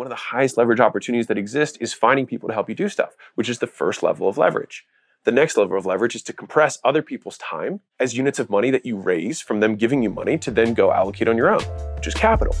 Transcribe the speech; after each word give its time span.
one 0.00 0.06
of 0.06 0.10
the 0.10 0.34
highest 0.34 0.56
leverage 0.56 0.80
opportunities 0.80 1.26
that 1.26 1.36
exist 1.36 1.76
is 1.78 1.92
finding 1.92 2.26
people 2.26 2.48
to 2.48 2.54
help 2.54 2.70
you 2.70 2.74
do 2.74 2.88
stuff, 2.88 3.10
which 3.34 3.50
is 3.50 3.58
the 3.58 3.66
first 3.66 4.02
level 4.02 4.30
of 4.30 4.38
leverage. 4.38 4.86
The 5.24 5.30
next 5.30 5.58
level 5.58 5.76
of 5.76 5.84
leverage 5.84 6.14
is 6.14 6.22
to 6.22 6.32
compress 6.32 6.78
other 6.82 7.02
people's 7.02 7.36
time 7.36 7.80
as 7.98 8.16
units 8.16 8.38
of 8.38 8.48
money 8.48 8.70
that 8.70 8.86
you 8.86 8.96
raise 8.96 9.42
from 9.42 9.60
them 9.60 9.76
giving 9.76 10.02
you 10.02 10.08
money 10.08 10.38
to 10.38 10.50
then 10.50 10.72
go 10.72 10.90
allocate 10.90 11.28
on 11.28 11.36
your 11.36 11.50
own, 11.50 11.60
which 11.96 12.06
is 12.06 12.14
capital. 12.14 12.56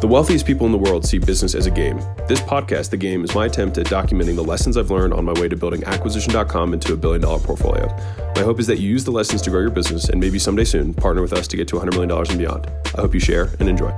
The 0.00 0.08
wealthiest 0.08 0.44
people 0.44 0.66
in 0.66 0.72
the 0.72 0.78
world 0.78 1.06
see 1.06 1.18
business 1.18 1.54
as 1.54 1.66
a 1.66 1.70
game. 1.70 1.98
This 2.26 2.40
podcast, 2.40 2.90
The 2.90 2.96
Game, 2.96 3.22
is 3.22 3.32
my 3.36 3.46
attempt 3.46 3.78
at 3.78 3.86
documenting 3.86 4.34
the 4.34 4.42
lessons 4.42 4.76
I've 4.76 4.90
learned 4.90 5.14
on 5.14 5.24
my 5.24 5.34
way 5.34 5.48
to 5.48 5.56
building 5.56 5.84
acquisition.com 5.84 6.74
into 6.74 6.94
a 6.94 6.96
billion 6.96 7.20
dollar 7.20 7.38
portfolio. 7.38 7.86
My 8.34 8.42
hope 8.42 8.58
is 8.58 8.66
that 8.66 8.80
you 8.80 8.88
use 8.88 9.04
the 9.04 9.12
lessons 9.12 9.40
to 9.42 9.50
grow 9.50 9.60
your 9.60 9.70
business 9.70 10.08
and 10.08 10.18
maybe 10.18 10.40
someday 10.40 10.64
soon 10.64 10.94
partner 10.94 11.22
with 11.22 11.32
us 11.32 11.46
to 11.46 11.56
get 11.56 11.68
to 11.68 11.76
$100 11.76 11.92
million 11.92 12.10
and 12.10 12.38
beyond. 12.38 12.66
I 12.96 13.02
hope 13.02 13.14
you 13.14 13.20
share 13.20 13.50
and 13.60 13.68
enjoy. 13.68 13.92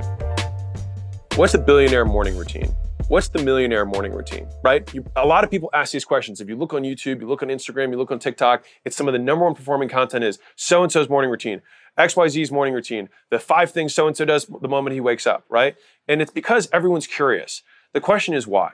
What's 1.36 1.54
a 1.54 1.58
billionaire 1.58 2.04
morning 2.04 2.36
routine? 2.36 2.74
What's 3.08 3.28
the 3.28 3.42
millionaire 3.42 3.86
morning 3.86 4.12
routine, 4.12 4.46
right? 4.62 4.92
You, 4.92 5.02
a 5.16 5.26
lot 5.26 5.44
of 5.44 5.50
people 5.50 5.70
ask 5.72 5.90
these 5.90 6.04
questions. 6.04 6.42
If 6.42 6.48
you 6.50 6.56
look 6.56 6.74
on 6.74 6.82
YouTube, 6.82 7.22
you 7.22 7.26
look 7.26 7.42
on 7.42 7.48
Instagram, 7.48 7.90
you 7.90 7.96
look 7.96 8.10
on 8.10 8.18
TikTok, 8.18 8.66
it's 8.84 8.94
some 8.94 9.08
of 9.08 9.12
the 9.12 9.18
number 9.18 9.46
one 9.46 9.54
performing 9.54 9.88
content 9.88 10.24
is 10.24 10.38
so 10.56 10.82
and 10.82 10.92
so's 10.92 11.08
morning 11.08 11.30
routine. 11.30 11.62
XYZ's 11.98 12.52
morning 12.52 12.74
routine, 12.74 13.08
the 13.30 13.38
five 13.38 13.70
things 13.70 13.94
so 13.94 14.06
and 14.06 14.14
so 14.14 14.26
does 14.26 14.46
the 14.60 14.68
moment 14.68 14.92
he 14.92 15.00
wakes 15.00 15.26
up, 15.26 15.46
right? 15.48 15.74
And 16.06 16.20
it's 16.20 16.30
because 16.30 16.68
everyone's 16.70 17.06
curious. 17.06 17.62
The 17.94 18.00
question 18.02 18.34
is 18.34 18.46
why. 18.46 18.72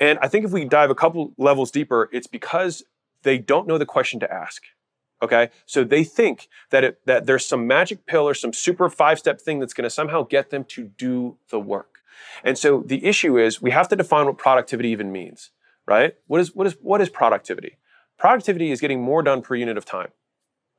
And 0.00 0.18
I 0.20 0.26
think 0.26 0.44
if 0.44 0.50
we 0.50 0.64
dive 0.64 0.90
a 0.90 0.96
couple 0.96 1.34
levels 1.38 1.70
deeper, 1.70 2.10
it's 2.12 2.26
because 2.26 2.82
they 3.22 3.38
don't 3.38 3.68
know 3.68 3.78
the 3.78 3.86
question 3.86 4.18
to 4.18 4.32
ask. 4.32 4.64
Okay? 5.22 5.50
So 5.66 5.84
they 5.84 6.04
think 6.04 6.48
that 6.70 6.84
it, 6.84 7.00
that 7.06 7.26
there's 7.26 7.46
some 7.46 7.66
magic 7.66 8.06
pill 8.06 8.28
or 8.28 8.34
some 8.34 8.52
super 8.52 8.90
five-step 8.90 9.40
thing 9.40 9.60
that's 9.60 9.72
going 9.72 9.84
to 9.84 9.90
somehow 9.90 10.24
get 10.24 10.50
them 10.50 10.64
to 10.64 10.84
do 10.84 11.38
the 11.50 11.60
work. 11.60 12.00
And 12.44 12.58
so 12.58 12.82
the 12.84 13.04
issue 13.04 13.38
is 13.38 13.62
we 13.62 13.70
have 13.70 13.88
to 13.88 13.96
define 13.96 14.26
what 14.26 14.36
productivity 14.36 14.90
even 14.90 15.12
means, 15.12 15.50
right? 15.86 16.14
What 16.26 16.40
is 16.40 16.54
what 16.54 16.66
is 16.66 16.76
what 16.80 17.00
is 17.00 17.08
productivity? 17.08 17.78
Productivity 18.18 18.70
is 18.70 18.80
getting 18.80 19.00
more 19.00 19.22
done 19.22 19.42
per 19.42 19.54
unit 19.54 19.78
of 19.78 19.84
time. 19.84 20.08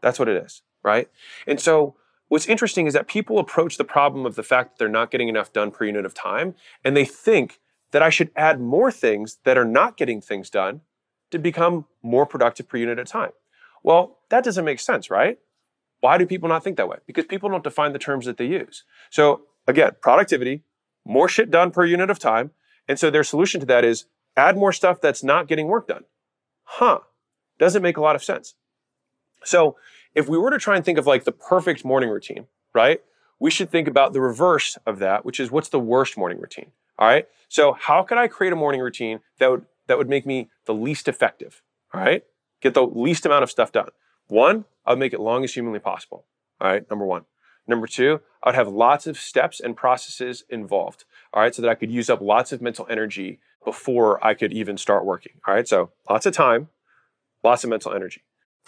That's 0.01 0.19
what 0.19 0.29
it 0.29 0.35
is 0.43 0.61
right? 0.83 1.09
And 1.47 1.59
so 1.59 1.95
what's 2.27 2.47
interesting 2.47 2.85
is 2.85 2.93
that 2.93 3.07
people 3.07 3.39
approach 3.39 3.77
the 3.77 3.83
problem 3.83 4.25
of 4.25 4.35
the 4.35 4.43
fact 4.43 4.71
that 4.71 4.79
they're 4.79 4.89
not 4.89 5.09
getting 5.09 5.29
enough 5.29 5.51
done 5.53 5.71
per 5.71 5.85
unit 5.85 6.05
of 6.05 6.13
time, 6.13 6.55
and 6.83 6.95
they 6.95 7.05
think 7.05 7.59
that 7.91 8.03
I 8.03 8.09
should 8.09 8.31
add 8.35 8.59
more 8.59 8.91
things 8.91 9.37
that 9.45 9.57
are 9.57 9.65
not 9.65 9.97
getting 9.97 10.21
things 10.21 10.49
done 10.49 10.81
to 11.31 11.39
become 11.39 11.85
more 12.01 12.25
productive 12.25 12.67
per 12.67 12.77
unit 12.77 12.99
of 12.99 13.07
time. 13.07 13.31
Well, 13.83 14.17
that 14.29 14.43
doesn't 14.43 14.65
make 14.65 14.79
sense, 14.79 15.09
right? 15.09 15.37
Why 15.99 16.17
do 16.17 16.25
people 16.25 16.49
not 16.49 16.63
think 16.63 16.77
that 16.77 16.89
way? 16.89 16.97
Because 17.05 17.25
people 17.25 17.49
don't 17.49 17.63
define 17.63 17.93
the 17.93 17.99
terms 17.99 18.25
that 18.25 18.37
they 18.37 18.45
use. 18.45 18.83
So 19.09 19.43
again, 19.67 19.91
productivity, 20.01 20.63
more 21.05 21.29
shit 21.29 21.51
done 21.51 21.71
per 21.71 21.85
unit 21.85 22.09
of 22.09 22.19
time. 22.19 22.51
And 22.87 22.99
so 22.99 23.09
their 23.09 23.23
solution 23.23 23.59
to 23.61 23.65
that 23.67 23.85
is 23.85 24.05
add 24.35 24.57
more 24.57 24.73
stuff 24.73 24.99
that's 24.99 25.23
not 25.23 25.47
getting 25.47 25.67
work 25.67 25.87
done. 25.87 26.03
Huh. 26.63 26.99
Doesn't 27.59 27.81
make 27.81 27.97
a 27.97 28.01
lot 28.01 28.15
of 28.15 28.23
sense. 28.23 28.55
So 29.43 29.77
if 30.15 30.27
we 30.27 30.37
were 30.37 30.51
to 30.51 30.57
try 30.57 30.75
and 30.75 30.83
think 30.83 30.97
of 30.97 31.07
like 31.07 31.23
the 31.23 31.31
perfect 31.31 31.85
morning 31.85 32.09
routine, 32.09 32.47
right? 32.73 33.01
We 33.39 33.51
should 33.51 33.69
think 33.69 33.87
about 33.87 34.13
the 34.13 34.21
reverse 34.21 34.77
of 34.85 34.99
that, 34.99 35.25
which 35.25 35.39
is 35.39 35.51
what's 35.51 35.69
the 35.69 35.79
worst 35.79 36.17
morning 36.17 36.39
routine? 36.39 36.71
All 36.97 37.07
right. 37.07 37.27
So 37.49 37.73
how 37.73 38.03
could 38.03 38.17
I 38.17 38.27
create 38.27 38.53
a 38.53 38.55
morning 38.55 38.81
routine 38.81 39.19
that 39.39 39.51
would 39.51 39.65
that 39.87 39.97
would 39.97 40.09
make 40.09 40.25
me 40.25 40.49
the 40.65 40.73
least 40.73 41.07
effective? 41.07 41.61
All 41.93 42.01
right. 42.01 42.23
Get 42.63 42.73
the 42.73 42.87
least 42.87 43.25
amount 43.25 43.43
of 43.43 43.51
stuff 43.51 43.73
done. 43.73 43.89
One, 44.27 44.63
I 44.85 44.91
would 44.91 44.99
make 44.99 45.11
it 45.11 45.19
long 45.19 45.43
as 45.43 45.53
humanly 45.53 45.79
possible. 45.79 46.23
All 46.61 46.69
right. 46.69 46.89
Number 46.89 47.05
one. 47.05 47.25
Number 47.67 47.87
two, 47.87 48.21
I 48.41 48.49
would 48.49 48.55
have 48.55 48.69
lots 48.69 49.05
of 49.05 49.17
steps 49.17 49.59
and 49.59 49.75
processes 49.75 50.45
involved. 50.49 51.03
All 51.33 51.41
right. 51.41 51.53
So 51.53 51.61
that 51.61 51.69
I 51.69 51.75
could 51.75 51.91
use 51.91 52.09
up 52.09 52.21
lots 52.21 52.53
of 52.53 52.61
mental 52.61 52.87
energy 52.89 53.39
before 53.65 54.25
I 54.25 54.33
could 54.33 54.53
even 54.53 54.77
start 54.77 55.03
working. 55.03 55.33
All 55.45 55.53
right. 55.53 55.67
So 55.67 55.91
lots 56.09 56.25
of 56.25 56.33
time, 56.33 56.69
lots 57.43 57.65
of 57.65 57.69
mental 57.69 57.93
energy. 57.93 58.21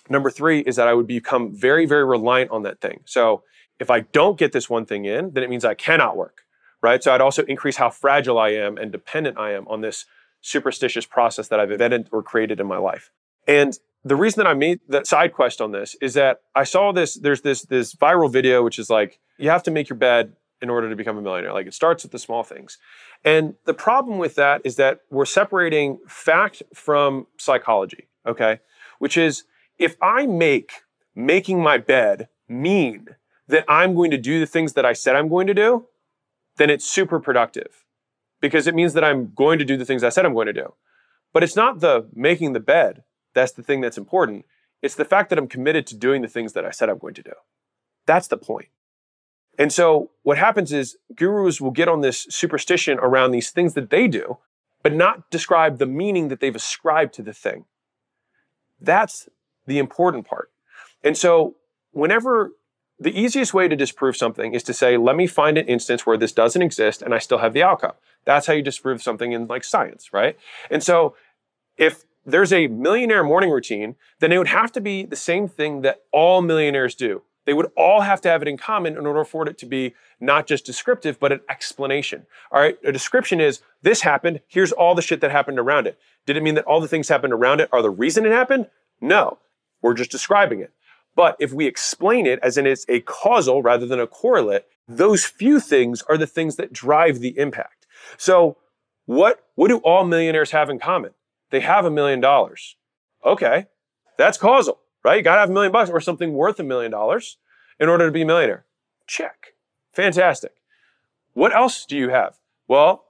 Number 0.09 0.29
three 0.29 0.59
is 0.59 0.75
that 0.75 0.89
I 0.89 0.93
would 0.93 1.07
become 1.07 1.55
very, 1.55 1.85
very 1.85 2.03
reliant 2.03 2.51
on 2.51 2.63
that 2.63 2.81
thing. 2.81 2.99
So 3.05 3.43
if 3.79 3.89
I 3.89 4.01
don't 4.01 4.37
get 4.37 4.51
this 4.51 4.69
one 4.69 4.85
thing 4.85 5.05
in, 5.05 5.31
then 5.31 5.43
it 5.43 5.49
means 5.49 5.63
I 5.63 5.73
cannot 5.73 6.17
work, 6.17 6.41
right? 6.81 7.01
So 7.01 7.13
I'd 7.13 7.21
also 7.21 7.43
increase 7.45 7.77
how 7.77 7.89
fragile 7.89 8.37
I 8.37 8.49
am 8.49 8.77
and 8.77 8.91
dependent 8.91 9.37
I 9.37 9.53
am 9.53 9.67
on 9.69 9.79
this 9.79 10.05
superstitious 10.41 11.05
process 11.05 11.47
that 11.47 11.59
I've 11.59 11.71
invented 11.71 12.09
or 12.11 12.21
created 12.21 12.59
in 12.59 12.67
my 12.67 12.77
life. 12.77 13.11
And 13.47 13.77
the 14.03 14.15
reason 14.15 14.43
that 14.43 14.49
I 14.49 14.53
made 14.53 14.79
that 14.87 15.07
side 15.07 15.33
quest 15.33 15.61
on 15.61 15.71
this 15.71 15.95
is 16.01 16.13
that 16.13 16.41
I 16.55 16.63
saw 16.63 16.91
this, 16.91 17.15
there's 17.15 17.41
this, 17.41 17.63
this 17.63 17.95
viral 17.95 18.31
video, 18.31 18.63
which 18.63 18.77
is 18.77 18.89
like, 18.89 19.19
you 19.37 19.49
have 19.49 19.63
to 19.63 19.71
make 19.71 19.89
your 19.89 19.97
bed 19.97 20.33
in 20.61 20.69
order 20.69 20.89
to 20.89 20.95
become 20.95 21.17
a 21.17 21.21
millionaire. 21.21 21.53
Like 21.53 21.67
it 21.67 21.73
starts 21.73 22.03
with 22.03 22.11
the 22.11 22.19
small 22.19 22.43
things. 22.43 22.77
And 23.23 23.55
the 23.65 23.73
problem 23.73 24.17
with 24.17 24.35
that 24.35 24.61
is 24.63 24.75
that 24.75 25.01
we're 25.09 25.25
separating 25.25 25.99
fact 26.07 26.63
from 26.73 27.27
psychology, 27.37 28.07
okay? 28.25 28.59
Which 28.99 29.17
is 29.17 29.43
if 29.77 29.95
I 30.01 30.25
make 30.25 30.71
making 31.15 31.61
my 31.61 31.77
bed 31.77 32.29
mean 32.47 33.07
that 33.47 33.65
I'm 33.67 33.95
going 33.95 34.11
to 34.11 34.17
do 34.17 34.39
the 34.39 34.45
things 34.45 34.73
that 34.73 34.85
I 34.85 34.93
said 34.93 35.15
I'm 35.15 35.29
going 35.29 35.47
to 35.47 35.53
do, 35.53 35.87
then 36.57 36.69
it's 36.69 36.85
super 36.85 37.19
productive 37.19 37.85
because 38.41 38.67
it 38.67 38.75
means 38.75 38.93
that 38.93 39.03
I'm 39.03 39.33
going 39.33 39.59
to 39.59 39.65
do 39.65 39.77
the 39.77 39.85
things 39.85 40.03
I 40.03 40.09
said 40.09 40.25
I'm 40.25 40.33
going 40.33 40.47
to 40.47 40.53
do. 40.53 40.73
But 41.33 41.43
it's 41.43 41.55
not 41.55 41.79
the 41.79 42.07
making 42.13 42.53
the 42.53 42.59
bed 42.59 43.03
that's 43.35 43.51
the 43.51 43.61
thing 43.61 43.81
that's 43.81 43.97
important. 43.97 44.45
It's 44.81 44.95
the 44.95 45.05
fact 45.05 45.29
that 45.29 45.37
I'm 45.37 45.47
committed 45.47 45.85
to 45.87 45.95
doing 45.95 46.21
the 46.21 46.27
things 46.27 46.53
that 46.53 46.65
I 46.65 46.71
said 46.71 46.89
I'm 46.89 46.97
going 46.97 47.13
to 47.15 47.23
do. 47.23 47.33
That's 48.07 48.27
the 48.27 48.37
point. 48.37 48.69
And 49.57 49.71
so 49.71 50.11
what 50.23 50.37
happens 50.37 50.73
is 50.73 50.97
gurus 51.15 51.61
will 51.61 51.71
get 51.71 51.87
on 51.87 52.01
this 52.01 52.27
superstition 52.29 52.99
around 52.99 53.31
these 53.31 53.51
things 53.51 53.73
that 53.73 53.89
they 53.89 54.07
do, 54.07 54.37
but 54.83 54.93
not 54.93 55.29
describe 55.29 55.77
the 55.77 55.85
meaning 55.85 56.27
that 56.27 56.39
they've 56.39 56.55
ascribed 56.55 57.13
to 57.15 57.21
the 57.21 57.33
thing. 57.33 57.65
That's 58.79 59.29
the 59.65 59.79
important 59.79 60.27
part. 60.27 60.51
And 61.03 61.17
so 61.17 61.55
whenever 61.91 62.51
the 62.99 63.17
easiest 63.17 63.53
way 63.53 63.67
to 63.67 63.75
disprove 63.75 64.15
something 64.15 64.53
is 64.53 64.63
to 64.63 64.73
say, 64.73 64.97
let 64.97 65.15
me 65.15 65.27
find 65.27 65.57
an 65.57 65.67
instance 65.67 66.05
where 66.05 66.17
this 66.17 66.31
doesn't 66.31 66.61
exist 66.61 67.01
and 67.01 67.13
I 67.13 67.19
still 67.19 67.39
have 67.39 67.53
the 67.53 67.63
outcome. 67.63 67.93
That's 68.25 68.47
how 68.47 68.53
you 68.53 68.61
disprove 68.61 69.01
something 69.01 69.31
in 69.31 69.47
like 69.47 69.63
science, 69.63 70.11
right? 70.13 70.37
And 70.69 70.83
so 70.83 71.15
if 71.77 72.03
there's 72.25 72.51
a 72.51 72.67
millionaire 72.67 73.23
morning 73.23 73.51
routine, 73.51 73.95
then 74.19 74.31
it 74.31 74.37
would 74.37 74.47
have 74.47 74.71
to 74.73 74.81
be 74.81 75.03
the 75.03 75.15
same 75.15 75.47
thing 75.47 75.81
that 75.81 76.03
all 76.11 76.41
millionaires 76.41 76.95
do. 76.95 77.21
They 77.45 77.53
would 77.53 77.71
all 77.77 78.01
have 78.01 78.21
to 78.21 78.29
have 78.29 78.41
it 78.41 78.47
in 78.47 78.57
common 78.57 78.97
in 78.97 79.05
order 79.05 79.23
for 79.23 79.47
it 79.47 79.57
to 79.59 79.65
be 79.65 79.93
not 80.19 80.47
just 80.47 80.65
descriptive, 80.65 81.19
but 81.19 81.31
an 81.31 81.41
explanation. 81.47 82.25
All 82.51 82.59
right. 82.59 82.77
A 82.83 82.91
description 82.91 83.39
is 83.39 83.61
this 83.83 84.01
happened. 84.01 84.41
Here's 84.47 84.71
all 84.71 84.95
the 84.95 85.03
shit 85.03 85.21
that 85.21 85.31
happened 85.31 85.59
around 85.59 85.85
it. 85.85 85.99
Did 86.25 86.37
it 86.37 86.43
mean 86.43 86.55
that 86.55 86.65
all 86.65 86.81
the 86.81 86.87
things 86.87 87.07
happened 87.07 87.33
around 87.33 87.61
it 87.61 87.69
are 87.71 87.83
the 87.83 87.91
reason 87.91 88.25
it 88.25 88.31
happened? 88.31 88.67
No. 88.99 89.37
We're 89.81 89.93
just 89.93 90.09
describing 90.09 90.59
it. 90.59 90.71
But 91.15 91.37
if 91.39 91.53
we 91.53 91.67
explain 91.67 92.25
it 92.25 92.39
as 92.41 92.57
in 92.57 92.65
it's 92.65 92.85
a 92.89 93.01
causal 93.01 93.61
rather 93.61 93.85
than 93.85 93.99
a 93.99 94.07
correlate, 94.07 94.65
those 94.87 95.23
few 95.23 95.59
things 95.59 96.01
are 96.09 96.17
the 96.17 96.27
things 96.27 96.55
that 96.55 96.73
drive 96.73 97.19
the 97.19 97.37
impact. 97.37 97.85
So 98.17 98.57
what, 99.05 99.43
what 99.53 99.67
do 99.67 99.77
all 99.77 100.03
millionaires 100.03 100.51
have 100.51 100.69
in 100.69 100.79
common? 100.79 101.11
They 101.51 101.59
have 101.61 101.85
a 101.85 101.91
million 101.91 102.19
dollars. 102.19 102.75
Okay. 103.23 103.67
That's 104.17 104.37
causal, 104.37 104.79
right? 105.03 105.17
You 105.17 105.23
gotta 105.23 105.41
have 105.41 105.49
a 105.49 105.53
million 105.53 105.71
bucks 105.71 105.89
or 105.89 105.99
something 105.99 106.33
worth 106.33 106.59
a 106.59 106.63
million 106.63 106.91
dollars 106.91 107.37
in 107.79 107.89
order 107.89 108.05
to 108.05 108.11
be 108.11 108.21
a 108.21 108.25
millionaire. 108.25 108.65
Check. 109.07 109.53
Fantastic. 109.91 110.53
What 111.33 111.55
else 111.55 111.85
do 111.85 111.97
you 111.97 112.09
have? 112.09 112.37
Well, 112.67 113.05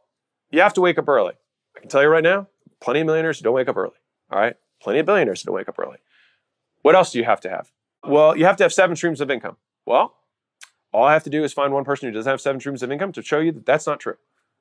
you 0.51 0.62
have 0.62 0.74
to 0.74 0.81
wake 0.81 0.97
up 0.97 1.07
early. 1.07 1.34
I 1.75 1.79
can 1.79 1.90
tell 1.90 2.01
you 2.01 2.07
right 2.09 2.24
now, 2.24 2.47
plenty 2.79 3.01
of 3.01 3.06
millionaires 3.06 3.40
don't 3.40 3.53
wake 3.53 3.69
up 3.69 3.78
early. 3.78 3.97
All 4.31 4.40
right. 4.40 4.56
Plenty 4.81 5.00
of 5.00 5.06
billionaires 5.06 5.44
don't 5.44 5.56
wake 5.56 5.69
up 5.69 5.79
early. 5.79 5.97
What 6.81 6.95
else 6.95 7.12
do 7.12 7.19
you 7.19 7.25
have 7.25 7.41
to 7.41 7.50
have? 7.50 7.72
Well, 8.03 8.38
you 8.38 8.45
have 8.45 8.57
to 8.57 8.63
have 8.63 8.74
seven 8.74 8.95
streams 8.95 9.22
of 9.22 9.31
income. 9.31 9.57
Well, 9.85 10.16
all 10.91 11.03
I 11.03 11.13
have 11.13 11.24
to 11.24 11.29
do 11.29 11.44
is 11.44 11.53
find 11.53 11.74
one 11.74 11.84
person 11.84 12.07
who 12.07 12.13
doesn't 12.13 12.29
have 12.29 12.41
seven 12.41 12.59
streams 12.59 12.84
of 12.84 12.91
income 12.91 13.12
to 13.13 13.22
show 13.22 13.40
you 13.40 13.51
that 13.51 13.66
that's 13.66 13.88
not 13.88 14.00
true. 14.00 14.18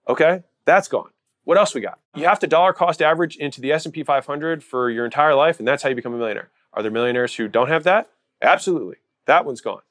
Okay, 0.08 0.42
that's 0.64 0.88
gone. 0.88 1.10
What 1.44 1.58
else 1.58 1.74
we 1.74 1.80
got? 1.80 1.98
You 2.14 2.24
have 2.24 2.38
to 2.40 2.46
dollar 2.46 2.72
cost 2.72 3.02
average 3.02 3.36
into 3.36 3.60
the 3.60 3.70
S&P 3.72 4.02
500 4.02 4.64
for 4.64 4.90
your 4.90 5.04
entire 5.04 5.34
life, 5.34 5.58
and 5.58 5.68
that's 5.68 5.82
how 5.82 5.88
you 5.90 5.94
become 5.94 6.14
a 6.14 6.18
millionaire. 6.18 6.50
Are 6.72 6.82
there 6.82 6.90
millionaires 6.90 7.34
who 7.36 7.48
don't 7.48 7.68
have 7.68 7.84
that? 7.84 8.10
Absolutely. 8.40 8.96
That 9.26 9.44
one's 9.44 9.60
gone. 9.60 9.82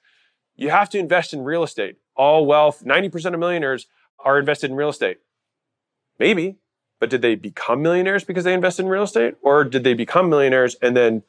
You 0.55 0.69
have 0.69 0.89
to 0.89 0.99
invest 0.99 1.33
in 1.33 1.43
real 1.43 1.63
estate. 1.63 1.97
All 2.15 2.45
wealth, 2.45 2.83
90% 2.83 3.33
of 3.33 3.39
millionaires 3.39 3.87
are 4.23 4.39
invested 4.39 4.71
in 4.71 4.77
real 4.77 4.89
estate. 4.89 5.19
Maybe, 6.19 6.57
but 6.99 7.09
did 7.09 7.21
they 7.21 7.35
become 7.35 7.81
millionaires 7.81 8.23
because 8.23 8.43
they 8.43 8.53
invested 8.53 8.83
in 8.83 8.89
real 8.89 9.03
estate? 9.03 9.35
Or 9.41 9.63
did 9.63 9.83
they 9.83 9.93
become 9.93 10.29
millionaires 10.29 10.75
and 10.81 10.95
then 10.95 11.23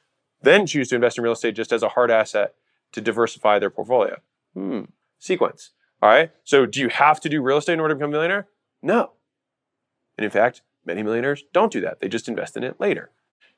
then 0.45 0.67
choose 0.67 0.89
to 0.89 0.95
invest 0.95 1.19
in 1.19 1.25
real 1.25 1.33
estate 1.33 1.57
just 1.57 1.73
as 1.73 1.83
a 1.83 1.91
hard 1.91 2.11
asset 2.11 2.55
to 2.93 3.01
diversify 3.01 3.59
their 3.59 3.71
portfolio. 3.71 4.19
Hmm. 4.55 4.83
Sequence. 5.19 5.71
All 6.01 6.09
right. 6.09 6.31
So 6.45 6.67
do 6.67 6.81
you 6.81 6.89
have 6.89 7.21
to 7.21 7.29
do 7.29 7.43
real 7.43 7.59
estate 7.59 7.73
in 7.73 7.81
order 7.81 7.95
to 7.95 7.99
become 7.99 8.11
a 8.11 8.13
millionaire? 8.13 8.47
No. 8.83 9.13
And 10.17 10.25
in 10.25 10.31
fact, 10.31 10.63
many 10.85 11.03
millionaires 11.03 11.45
don't 11.53 11.73
do 11.73 11.81
that. 11.81 12.01
They 12.01 12.09
just 12.09 12.29
invest 12.29 12.57
in 12.57 12.65
it 12.65 12.81
later. 12.81 13.11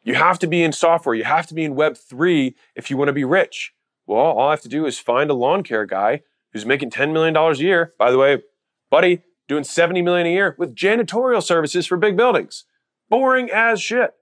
You 0.03 0.15
have 0.15 0.39
to 0.39 0.47
be 0.47 0.63
in 0.63 0.73
software. 0.73 1.15
You 1.15 1.25
have 1.25 1.47
to 1.49 1.55
be 1.55 1.65
in 1.65 1.75
Web3 1.75 2.55
if 2.75 2.91
you 2.91 2.97
want 2.97 3.09
to 3.09 3.13
be 3.13 3.25
rich. 3.25 3.75
Well, 4.07 4.21
all 4.21 4.49
I 4.49 4.51
have 4.53 4.61
to 4.63 4.69
do 4.69 4.87
is 4.87 4.99
find 4.99 5.31
a 5.31 5.35
lawn 5.35 5.63
care 5.63 5.85
guy 5.85 6.23
who's 6.53 6.65
making 6.65 6.91
$10 6.91 7.13
million 7.13 7.37
a 7.37 7.55
year. 7.55 7.93
By 7.99 8.11
the 8.11 8.19
way, 8.19 8.43
buddy, 8.89 9.23
doing 9.49 9.65
70 9.65 10.03
million 10.03 10.27
a 10.27 10.31
year 10.31 10.55
with 10.59 10.75
janitorial 10.75 11.43
services 11.43 11.87
for 11.87 11.97
big 11.97 12.17
buildings. 12.17 12.65
Boring 13.09 13.51
as 13.51 13.81
shit, 13.81 14.15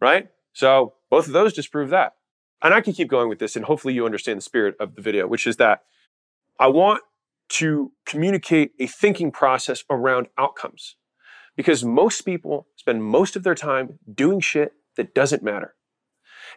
right? 0.00 0.28
So 0.52 0.94
both 1.10 1.26
of 1.26 1.32
those 1.32 1.52
disprove 1.52 1.90
that. 1.90 2.14
And 2.62 2.72
I 2.72 2.80
can 2.80 2.92
keep 2.92 3.08
going 3.08 3.28
with 3.28 3.38
this, 3.38 3.56
and 3.56 3.64
hopefully 3.64 3.94
you 3.94 4.06
understand 4.06 4.38
the 4.38 4.42
spirit 4.42 4.76
of 4.78 4.94
the 4.94 5.02
video, 5.02 5.26
which 5.26 5.46
is 5.46 5.56
that 5.56 5.82
I 6.60 6.68
want 6.68 7.02
to 7.50 7.92
communicate 8.06 8.72
a 8.78 8.86
thinking 8.86 9.32
process 9.32 9.84
around 9.90 10.28
outcomes. 10.38 10.96
Because 11.56 11.84
most 11.84 12.22
people 12.22 12.66
spend 12.76 13.04
most 13.04 13.36
of 13.36 13.42
their 13.42 13.54
time 13.54 13.98
doing 14.12 14.40
shit 14.40 14.72
that 14.96 15.14
doesn't 15.14 15.42
matter. 15.42 15.74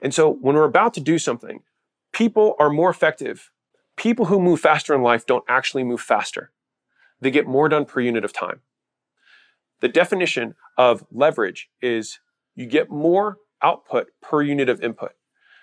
And 0.02 0.14
so 0.14 0.32
when 0.32 0.56
we're 0.56 0.64
about 0.64 0.94
to 0.96 1.02
do 1.02 1.18
something, 1.18 1.62
people 2.12 2.56
are 2.60 2.70
more 2.70 2.90
effective. 2.90 3.52
People 3.98 4.26
who 4.26 4.40
move 4.40 4.60
faster 4.60 4.94
in 4.94 5.02
life 5.02 5.26
don't 5.26 5.44
actually 5.48 5.84
move 5.84 6.02
faster. 6.02 6.52
They 7.22 7.32
get 7.32 7.48
more 7.48 7.70
done 7.70 7.86
per 7.86 8.02
unit 8.02 8.26
of 8.26 8.34
time. 8.34 8.62
The 9.82 9.88
definition 9.88 10.56
of 10.78 11.06
leverage 11.12 11.70
is 11.82 12.20
you 12.56 12.66
get 12.66 12.90
more 12.90 13.38
output 13.62 14.08
per 14.22 14.42
unit 14.42 14.70
of 14.70 14.82
input. 14.82 15.12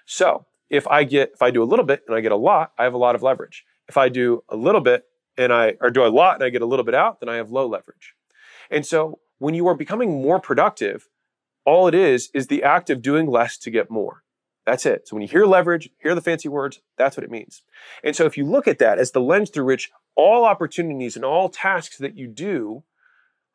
So 0.07 0.47
if 0.71 0.87
I 0.89 1.05
get, 1.05 1.33
if 1.35 1.43
I 1.43 1.51
do 1.51 1.63
a 1.63 1.65
little 1.65 1.85
bit 1.85 2.03
and 2.07 2.17
I 2.17 2.21
get 2.21 2.33
a 2.33 2.37
lot, 2.37 2.73
I 2.79 2.85
have 2.85 2.95
a 2.95 2.99
lot 2.99 3.15
of 3.15 3.23
leverage. 3.23 3.65
If 3.89 3.97
I 3.97 4.09
do 4.09 4.43
a 4.49 4.57
little 4.57 4.81
bit 4.81 5.05
and 5.37 5.53
I, 5.53 5.75
or 5.81 5.91
do 5.91 6.05
a 6.05 6.09
lot 6.09 6.37
and 6.37 6.45
I 6.45 6.51
get 6.51 6.63
a 6.63 6.67
little 6.67 6.85
bit 6.85 6.95
out, 6.95 7.21
then 7.21 7.29
I 7.29 7.37
have 7.37 7.51
low 7.51 7.67
leverage. 7.67 8.15
And 8.71 8.87
so 8.87 9.21
when 9.39 9.55
you 9.55 9.67
are 9.69 9.75
becoming 9.75 10.23
more 10.23 10.41
productive, 10.41 11.09
all 11.65 11.89
it 11.89 11.95
is 11.95 12.31
is 12.35 12.47
the 12.47 12.63
act 12.63 12.91
of 12.91 13.03
doing 13.03 13.27
less 13.27 13.57
to 13.59 13.71
get 13.71 13.91
more. 13.91 14.23
That's 14.65 14.87
it. 14.87 15.09
So 15.09 15.17
when 15.17 15.23
you 15.23 15.29
hear 15.29 15.45
leverage, 15.45 15.91
hear 16.01 16.15
the 16.15 16.21
fancy 16.21 16.49
words, 16.49 16.81
that's 16.97 17.17
what 17.17 17.25
it 17.25 17.31
means. 17.31 17.63
And 18.05 18.15
so 18.15 18.27
if 18.27 18.37
you 18.37 18.45
look 18.45 18.69
at 18.69 18.79
that 18.79 18.99
as 18.99 19.11
the 19.11 19.21
lens 19.21 19.51
through 19.51 19.65
which 19.65 19.91
all 20.15 20.45
opportunities 20.45 21.17
and 21.17 21.25
all 21.25 21.49
tasks 21.49 21.99
that 21.99 22.17
you 22.17 22.29
do 22.29 22.85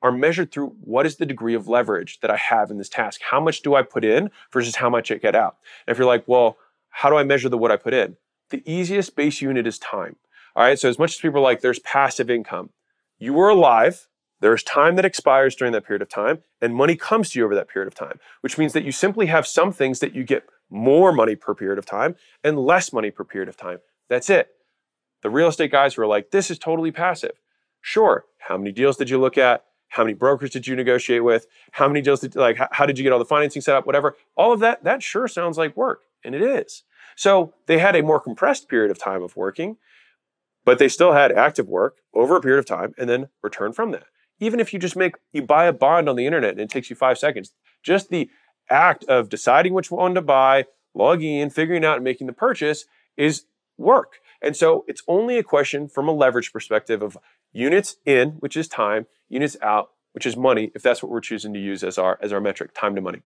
are 0.01 0.11
measured 0.11 0.51
through 0.51 0.75
what 0.81 1.05
is 1.05 1.15
the 1.15 1.25
degree 1.25 1.55
of 1.55 1.67
leverage 1.67 2.19
that 2.21 2.29
I 2.29 2.37
have 2.37 2.69
in 2.69 2.77
this 2.77 2.89
task? 2.89 3.21
How 3.31 3.39
much 3.39 3.61
do 3.61 3.73
I 3.75 3.81
put 3.81 4.03
in 4.03 4.29
versus 4.51 4.75
how 4.75 4.89
much 4.89 5.11
I 5.11 5.15
get 5.15 5.35
out? 5.35 5.57
And 5.85 5.93
if 5.93 5.97
you're 5.97 6.07
like, 6.07 6.27
well, 6.27 6.57
how 6.89 7.09
do 7.09 7.15
I 7.15 7.23
measure 7.23 7.49
the 7.49 7.57
what 7.57 7.71
I 7.71 7.77
put 7.77 7.93
in? 7.93 8.17
The 8.49 8.63
easiest 8.65 9.15
base 9.15 9.41
unit 9.41 9.65
is 9.65 9.79
time. 9.79 10.17
All 10.55 10.63
right. 10.63 10.79
So 10.79 10.89
as 10.89 10.99
much 10.99 11.11
as 11.11 11.17
people 11.17 11.39
are 11.39 11.43
like, 11.43 11.61
there's 11.61 11.79
passive 11.79 12.29
income, 12.29 12.71
you 13.17 13.39
are 13.39 13.49
alive. 13.49 14.07
There 14.39 14.53
is 14.53 14.63
time 14.63 14.95
that 14.95 15.05
expires 15.05 15.55
during 15.55 15.73
that 15.73 15.85
period 15.85 16.01
of 16.01 16.09
time, 16.09 16.39
and 16.61 16.75
money 16.75 16.95
comes 16.95 17.31
to 17.31 17.39
you 17.39 17.45
over 17.45 17.55
that 17.55 17.69
period 17.69 17.87
of 17.87 17.95
time, 17.95 18.19
which 18.41 18.57
means 18.57 18.73
that 18.73 18.83
you 18.83 18.91
simply 18.91 19.27
have 19.27 19.47
some 19.47 19.71
things 19.71 19.99
that 19.99 20.13
you 20.13 20.23
get 20.23 20.43
more 20.69 21.11
money 21.11 21.35
per 21.35 21.55
period 21.55 21.79
of 21.79 21.85
time 21.85 22.15
and 22.43 22.59
less 22.59 22.93
money 22.93 23.09
per 23.09 23.23
period 23.23 23.49
of 23.49 23.57
time. 23.57 23.79
That's 24.09 24.29
it. 24.29 24.49
The 25.23 25.29
real 25.29 25.47
estate 25.47 25.71
guys 25.71 25.95
who 25.95 26.03
are 26.03 26.07
like, 26.07 26.31
this 26.31 26.51
is 26.51 26.59
totally 26.59 26.91
passive. 26.91 27.39
Sure. 27.81 28.25
How 28.39 28.57
many 28.57 28.71
deals 28.71 28.97
did 28.97 29.09
you 29.09 29.19
look 29.19 29.37
at? 29.37 29.63
How 29.89 30.03
many 30.03 30.13
brokers 30.13 30.51
did 30.51 30.67
you 30.67 30.75
negotiate 30.75 31.23
with? 31.23 31.47
How 31.71 31.87
many 31.87 32.01
deals 32.01 32.19
did 32.19 32.35
like 32.35 32.57
how 32.71 32.85
did 32.85 32.97
you 32.97 33.03
get 33.03 33.13
all 33.13 33.19
the 33.19 33.25
financing 33.25 33.61
set 33.61 33.75
up? 33.75 33.85
Whatever. 33.85 34.15
All 34.35 34.51
of 34.51 34.59
that, 34.59 34.83
that 34.83 35.01
sure 35.01 35.27
sounds 35.27 35.57
like 35.57 35.77
work. 35.77 36.01
And 36.23 36.35
it 36.35 36.41
is. 36.41 36.83
So 37.15 37.53
they 37.65 37.79
had 37.79 37.95
a 37.95 38.03
more 38.03 38.19
compressed 38.19 38.67
period 38.67 38.91
of 38.91 38.99
time 38.99 39.23
of 39.23 39.37
working 39.37 39.77
but 40.67 40.79
they 40.79 40.89
still 40.89 41.13
had 41.13 41.31
active 41.31 41.69
work 41.69 41.95
over 42.13 42.35
a 42.35 42.41
period 42.41 42.59
of 42.59 42.65
time 42.65 42.93
and 42.97 43.09
then 43.09 43.29
return 43.41 43.71
from 43.71 43.91
that. 43.91 44.03
Even 44.39 44.59
if 44.59 44.73
you 44.73 44.79
just 44.79 44.95
make, 44.95 45.15
you 45.33 45.41
buy 45.41 45.65
a 45.65 45.73
bond 45.73 46.07
on 46.07 46.15
the 46.15 46.25
internet 46.25 46.51
and 46.51 46.59
it 46.59 46.69
takes 46.69 46.89
you 46.89 46.95
five 46.95 47.17
seconds, 47.17 47.53
just 47.83 48.09
the 48.09 48.29
act 48.69 49.03
of 49.05 49.29
deciding 49.29 49.73
which 49.73 49.91
one 49.91 50.13
to 50.15 50.21
buy, 50.21 50.65
logging 50.93 51.35
in, 51.35 51.49
figuring 51.49 51.85
out 51.85 51.95
and 51.95 52.03
making 52.03 52.27
the 52.27 52.33
purchase 52.33 52.85
is 53.15 53.45
work. 53.77 54.19
And 54.41 54.55
so 54.55 54.85
it's 54.87 55.01
only 55.07 55.37
a 55.37 55.43
question 55.43 55.87
from 55.87 56.07
a 56.07 56.11
leverage 56.11 56.53
perspective 56.53 57.01
of 57.01 57.17
units 57.51 57.97
in, 58.05 58.31
which 58.39 58.55
is 58.55 58.67
time, 58.67 59.07
units 59.29 59.57
out, 59.61 59.89
which 60.13 60.25
is 60.25 60.37
money, 60.37 60.71
if 60.75 60.81
that's 60.81 61.01
what 61.01 61.11
we're 61.11 61.21
choosing 61.21 61.53
to 61.53 61.59
use 61.59 61.83
as 61.83 61.97
our, 61.97 62.19
as 62.21 62.33
our 62.33 62.41
metric, 62.41 62.71
time 62.73 62.95
to 62.95 63.01
money. 63.01 63.21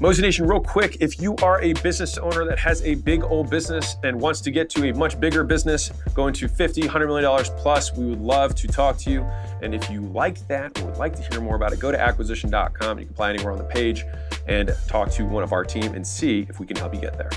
Mozi 0.00 0.20
Nation, 0.20 0.46
real 0.46 0.60
quick, 0.60 0.98
if 1.00 1.20
you 1.20 1.34
are 1.42 1.60
a 1.60 1.72
business 1.72 2.18
owner 2.18 2.44
that 2.44 2.56
has 2.56 2.80
a 2.82 2.94
big 2.94 3.24
old 3.24 3.50
business 3.50 3.96
and 4.04 4.20
wants 4.20 4.40
to 4.42 4.52
get 4.52 4.70
to 4.70 4.88
a 4.88 4.94
much 4.94 5.18
bigger 5.18 5.42
business, 5.42 5.90
going 6.14 6.32
to 6.34 6.46
50, 6.46 6.82
100 6.82 7.06
million 7.08 7.24
dollars 7.24 7.50
plus, 7.56 7.92
we 7.96 8.06
would 8.06 8.20
love 8.20 8.54
to 8.54 8.68
talk 8.68 8.96
to 8.98 9.10
you. 9.10 9.22
And 9.60 9.74
if 9.74 9.90
you 9.90 10.02
like 10.02 10.46
that 10.46 10.80
or 10.80 10.84
would 10.84 10.98
like 10.98 11.16
to 11.16 11.22
hear 11.28 11.40
more 11.40 11.56
about 11.56 11.72
it, 11.72 11.80
go 11.80 11.90
to 11.90 12.00
acquisition.com. 12.00 13.00
You 13.00 13.06
can 13.06 13.12
apply 13.12 13.30
anywhere 13.30 13.50
on 13.50 13.58
the 13.58 13.64
page 13.64 14.04
and 14.46 14.72
talk 14.86 15.10
to 15.14 15.24
one 15.24 15.42
of 15.42 15.52
our 15.52 15.64
team 15.64 15.92
and 15.94 16.06
see 16.06 16.46
if 16.48 16.60
we 16.60 16.66
can 16.66 16.76
help 16.76 16.94
you 16.94 17.00
get 17.00 17.18
there. 17.18 17.30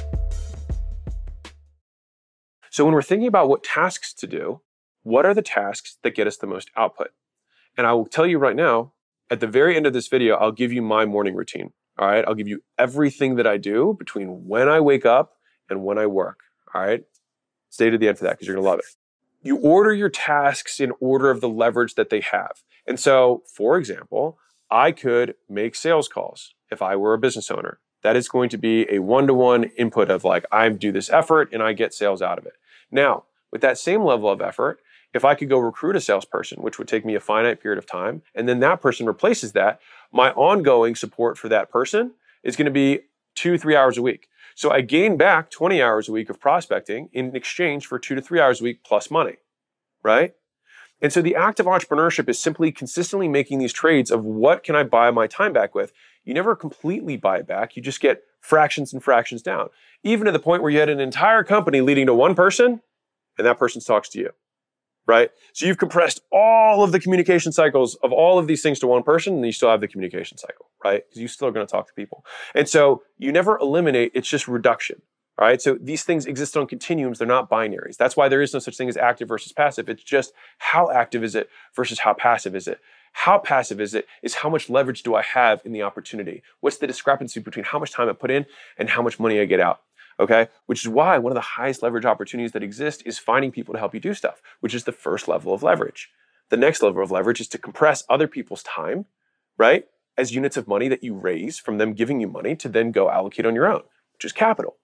So 2.69 2.85
when 2.85 2.93
we're 2.93 3.01
thinking 3.01 3.27
about 3.27 3.49
what 3.49 3.63
tasks 3.63 4.13
to 4.13 4.27
do, 4.27 4.61
what 5.01 5.25
are 5.25 5.33
the 5.33 5.41
tasks 5.41 5.97
that 6.03 6.13
get 6.13 6.27
us 6.27 6.37
the 6.37 6.45
most 6.45 6.69
output? 6.77 7.09
And 7.75 7.87
I 7.87 7.93
will 7.93 8.05
tell 8.05 8.27
you 8.27 8.37
right 8.37 8.55
now, 8.55 8.93
at 9.31 9.39
the 9.39 9.47
very 9.47 9.75
end 9.75 9.87
of 9.87 9.93
this 9.93 10.07
video, 10.07 10.35
I'll 10.35 10.51
give 10.51 10.71
you 10.71 10.83
my 10.83 11.07
morning 11.07 11.33
routine. 11.33 11.73
All 12.01 12.07
right. 12.07 12.25
I'll 12.27 12.33
give 12.33 12.48
you 12.48 12.63
everything 12.80 13.36
that 13.36 13.45
I 13.45 13.57
do 13.57 13.95
between 13.98 14.48
when 14.48 14.68
I 14.68 14.80
wake 14.80 15.06
up 15.06 15.33
and 15.69 15.83
when 15.83 16.00
I 16.00 16.07
work. 16.07 16.39
All 16.74 16.81
right. 16.81 17.03
Stay 17.69 17.92
to 17.92 17.98
the 17.98 18.07
end 18.07 18.18
for 18.18 18.25
that 18.25 18.31
because 18.31 18.48
you're 18.48 18.56
going 18.56 18.65
to 18.65 18.69
love 18.69 18.80
it. 18.80 18.86
You 19.44 19.57
order 19.57 19.94
your 19.94 20.09
tasks 20.09 20.80
in 20.80 20.92
order 21.00 21.30
of 21.30 21.42
the 21.42 21.50
leverage 21.50 21.94
that 21.95 22.09
they 22.09 22.21
have. 22.21 22.63
And 22.88 23.00
so, 23.00 23.44
for 23.56 23.77
example, 23.77 24.39
I 24.71 24.92
could 24.92 25.36
make 25.48 25.75
sales 25.75 26.07
calls 26.07 26.56
if 26.71 26.81
I 26.81 26.95
were 26.95 27.13
a 27.13 27.19
business 27.19 27.51
owner. 27.51 27.80
That 28.01 28.15
is 28.15 28.27
going 28.27 28.50
to 28.50 28.57
be 28.57 28.88
a 28.89 29.00
one 29.00 29.27
to 29.27 29.33
one 29.36 29.65
input 29.77 30.09
of 30.09 30.24
like, 30.24 30.45
I 30.51 30.68
do 30.69 30.92
this 30.92 31.09
effort 31.12 31.50
and 31.53 31.62
I 31.62 31.74
get 31.74 31.94
sales 31.94 32.21
out 32.21 32.39
of 32.39 32.48
it. 32.48 32.53
Now, 32.89 33.25
with 33.51 33.62
that 33.62 33.77
same 33.77 34.03
level 34.03 34.30
of 34.30 34.42
effort, 34.42 34.80
if 35.13 35.25
I 35.25 35.35
could 35.35 35.49
go 35.49 35.59
recruit 35.59 35.95
a 35.95 36.01
salesperson, 36.01 36.61
which 36.61 36.79
would 36.79 36.87
take 36.87 37.05
me 37.05 37.15
a 37.15 37.19
finite 37.19 37.61
period 37.61 37.77
of 37.77 37.85
time, 37.85 38.21
and 38.33 38.47
then 38.47 38.59
that 38.61 38.81
person 38.81 39.05
replaces 39.05 39.51
that, 39.53 39.79
my 40.11 40.31
ongoing 40.31 40.95
support 40.95 41.37
for 41.37 41.49
that 41.49 41.69
person 41.69 42.13
is 42.43 42.55
going 42.55 42.65
to 42.65 42.71
be 42.71 43.01
two, 43.35 43.57
three 43.57 43.75
hours 43.75 43.97
a 43.97 44.01
week. 44.01 44.27
So 44.55 44.71
I 44.71 44.81
gain 44.81 45.17
back 45.17 45.49
20 45.49 45.81
hours 45.81 46.09
a 46.09 46.11
week 46.11 46.29
of 46.29 46.39
prospecting 46.39 47.09
in 47.13 47.35
exchange 47.35 47.87
for 47.87 47.97
two 47.99 48.15
to 48.15 48.21
three 48.21 48.39
hours 48.39 48.61
a 48.61 48.63
week 48.63 48.83
plus 48.83 49.09
money, 49.09 49.37
right? 50.03 50.33
And 51.01 51.11
so 51.11 51.21
the 51.21 51.35
act 51.35 51.59
of 51.59 51.65
entrepreneurship 51.65 52.29
is 52.29 52.37
simply 52.37 52.71
consistently 52.71 53.27
making 53.27 53.59
these 53.59 53.73
trades 53.73 54.11
of 54.11 54.23
what 54.23 54.63
can 54.63 54.75
I 54.75 54.83
buy 54.83 55.09
my 55.09 55.25
time 55.25 55.51
back 55.51 55.73
with. 55.73 55.91
You 56.23 56.33
never 56.33 56.55
completely 56.55 57.17
buy 57.17 57.39
it 57.39 57.47
back. 57.47 57.75
You 57.75 57.81
just 57.81 58.01
get 58.01 58.21
fractions 58.39 58.93
and 58.93 59.03
fractions 59.03 59.41
down, 59.41 59.69
even 60.03 60.25
to 60.25 60.31
the 60.31 60.39
point 60.39 60.61
where 60.61 60.71
you 60.71 60.79
had 60.79 60.89
an 60.89 60.99
entire 60.99 61.43
company 61.43 61.81
leading 61.81 62.05
to 62.05 62.13
one 62.13 62.35
person 62.35 62.81
and 63.37 63.47
that 63.47 63.57
person 63.57 63.81
talks 63.81 64.09
to 64.09 64.19
you 64.19 64.31
right? 65.11 65.29
So 65.51 65.65
you've 65.65 65.77
compressed 65.77 66.21
all 66.31 66.85
of 66.85 66.93
the 66.93 66.99
communication 66.99 67.51
cycles 67.51 67.95
of 67.95 68.13
all 68.13 68.39
of 68.39 68.47
these 68.47 68.62
things 68.62 68.79
to 68.79 68.88
one 68.88 69.03
person, 69.03 69.36
and 69.36 69.45
you 69.45 69.51
still 69.51 69.69
have 69.69 69.81
the 69.81 69.88
communication 69.89 70.38
cycle, 70.38 70.67
right? 70.86 71.03
Because 71.05 71.21
you 71.21 71.27
still 71.27 71.51
going 71.51 71.67
to 71.67 71.69
talk 71.69 71.86
to 71.88 71.93
people. 71.93 72.25
And 72.55 72.69
so 72.69 73.03
you 73.17 73.33
never 73.33 73.57
eliminate, 73.59 74.13
it's 74.15 74.29
just 74.29 74.47
reduction. 74.47 75.01
Right. 75.38 75.59
So 75.59 75.75
these 75.81 76.03
things 76.03 76.27
exist 76.27 76.55
on 76.55 76.67
continuums. 76.67 77.17
They're 77.17 77.27
not 77.27 77.50
binaries. 77.50 77.97
That's 77.97 78.15
why 78.15 78.29
there 78.29 78.43
is 78.43 78.53
no 78.53 78.59
such 78.59 78.77
thing 78.77 78.89
as 78.89 78.97
active 78.97 79.27
versus 79.27 79.51
passive. 79.51 79.89
It's 79.89 80.03
just 80.03 80.33
how 80.59 80.91
active 80.91 81.24
is 81.24 81.33
it 81.33 81.50
versus 81.75 82.00
how 82.00 82.13
passive 82.13 82.55
is 82.55 82.67
it. 82.67 82.79
How 83.13 83.39
passive 83.39 83.81
is 83.81 83.95
it 83.95 84.05
is 84.21 84.36
how 84.36 84.50
much 84.50 84.69
leverage 84.69 85.01
do 85.01 85.15
I 85.15 85.24
have 85.24 85.62
in 85.65 85.71
the 85.71 85.81
opportunity? 85.81 86.43
What's 86.59 86.77
the 86.77 86.86
discrepancy 86.86 87.39
between 87.39 87.65
how 87.65 87.79
much 87.79 87.91
time 87.91 88.07
I 88.07 88.13
put 88.13 88.29
in 88.29 88.45
and 88.77 88.89
how 88.89 89.01
much 89.01 89.19
money 89.19 89.39
I 89.39 89.45
get 89.45 89.59
out? 89.59 89.79
Okay. 90.20 90.48
Which 90.65 90.84
is 90.84 90.89
why 90.89 91.18
one 91.18 91.32
of 91.32 91.36
the 91.36 91.41
highest 91.41 91.82
leverage 91.82 92.06
opportunities 92.06 92.51
that 92.51 92.63
exist 92.63 93.03
is 93.06 93.18
finding 93.20 93.51
people 93.51 93.74
to 93.74 93.80
help 93.80 93.94
you 93.94 94.00
do 94.00 94.13
stuff, 94.13 94.41
which 94.60 94.74
is 94.74 94.84
the 94.84 94.91
first 94.91 95.27
level 95.27 95.53
of 95.53 95.63
leverage. 95.63 96.10
The 96.50 96.58
next 96.58 96.82
level 96.82 97.01
of 97.01 97.12
leverage 97.12 97.39
is 97.39 97.48
to 97.50 97.58
compress 97.58 98.03
other 98.10 98.27
people's 98.27 98.63
time, 98.63 99.06
right? 99.58 99.86
As 100.18 100.36
units 100.36 100.58
of 100.58 100.68
money 100.68 100.88
that 100.89 101.03
you 101.03 101.13
raise 101.13 101.58
from 101.58 101.77
them 101.77 101.94
giving 101.94 102.20
you 102.20 102.27
money 102.27 102.56
to 102.58 102.68
then 102.68 102.91
go 102.91 103.10
allocate 103.10 103.46
on 103.46 103.56
your 103.56 103.72
own, 103.72 103.84
which 104.13 104.25
is 104.25 104.34
capital. 104.34 104.75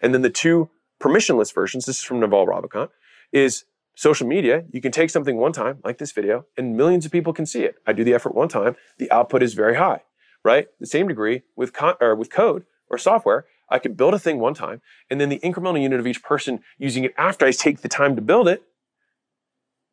And 0.00 0.14
then 0.14 0.22
the 0.22 0.30
two 0.30 0.70
permissionless 1.00 1.52
versions, 1.52 1.86
this 1.86 1.98
is 1.98 2.04
from 2.04 2.20
Naval 2.20 2.46
Ravikant, 2.46 2.90
is 3.32 3.64
social 3.96 4.26
media. 4.26 4.64
You 4.70 4.80
can 4.80 4.92
take 4.92 5.10
something 5.10 5.36
one 5.36 5.52
time, 5.52 5.78
like 5.82 5.98
this 5.98 6.12
video, 6.12 6.46
and 6.56 6.76
millions 6.76 7.04
of 7.04 7.12
people 7.12 7.32
can 7.32 7.46
see 7.46 7.64
it. 7.64 7.76
I 7.86 7.92
do 7.92 8.04
the 8.04 8.14
effort 8.14 8.34
one 8.34 8.48
time, 8.48 8.76
the 8.98 9.10
output 9.10 9.42
is 9.42 9.54
very 9.54 9.76
high, 9.76 10.02
right? 10.44 10.68
The 10.78 10.86
same 10.86 11.08
degree 11.08 11.42
with, 11.56 11.72
con- 11.72 11.96
or 12.00 12.14
with 12.14 12.30
code 12.30 12.64
or 12.88 12.98
software, 12.98 13.46
I 13.68 13.78
could 13.78 13.96
build 13.96 14.14
a 14.14 14.18
thing 14.18 14.38
one 14.38 14.54
time, 14.54 14.80
and 15.10 15.20
then 15.20 15.28
the 15.28 15.40
incremental 15.40 15.80
unit 15.80 16.00
of 16.00 16.06
each 16.06 16.22
person 16.22 16.60
using 16.78 17.04
it 17.04 17.14
after 17.18 17.46
I 17.46 17.52
take 17.52 17.80
the 17.80 17.88
time 17.88 18.16
to 18.16 18.22
build 18.22 18.48
it 18.48 18.62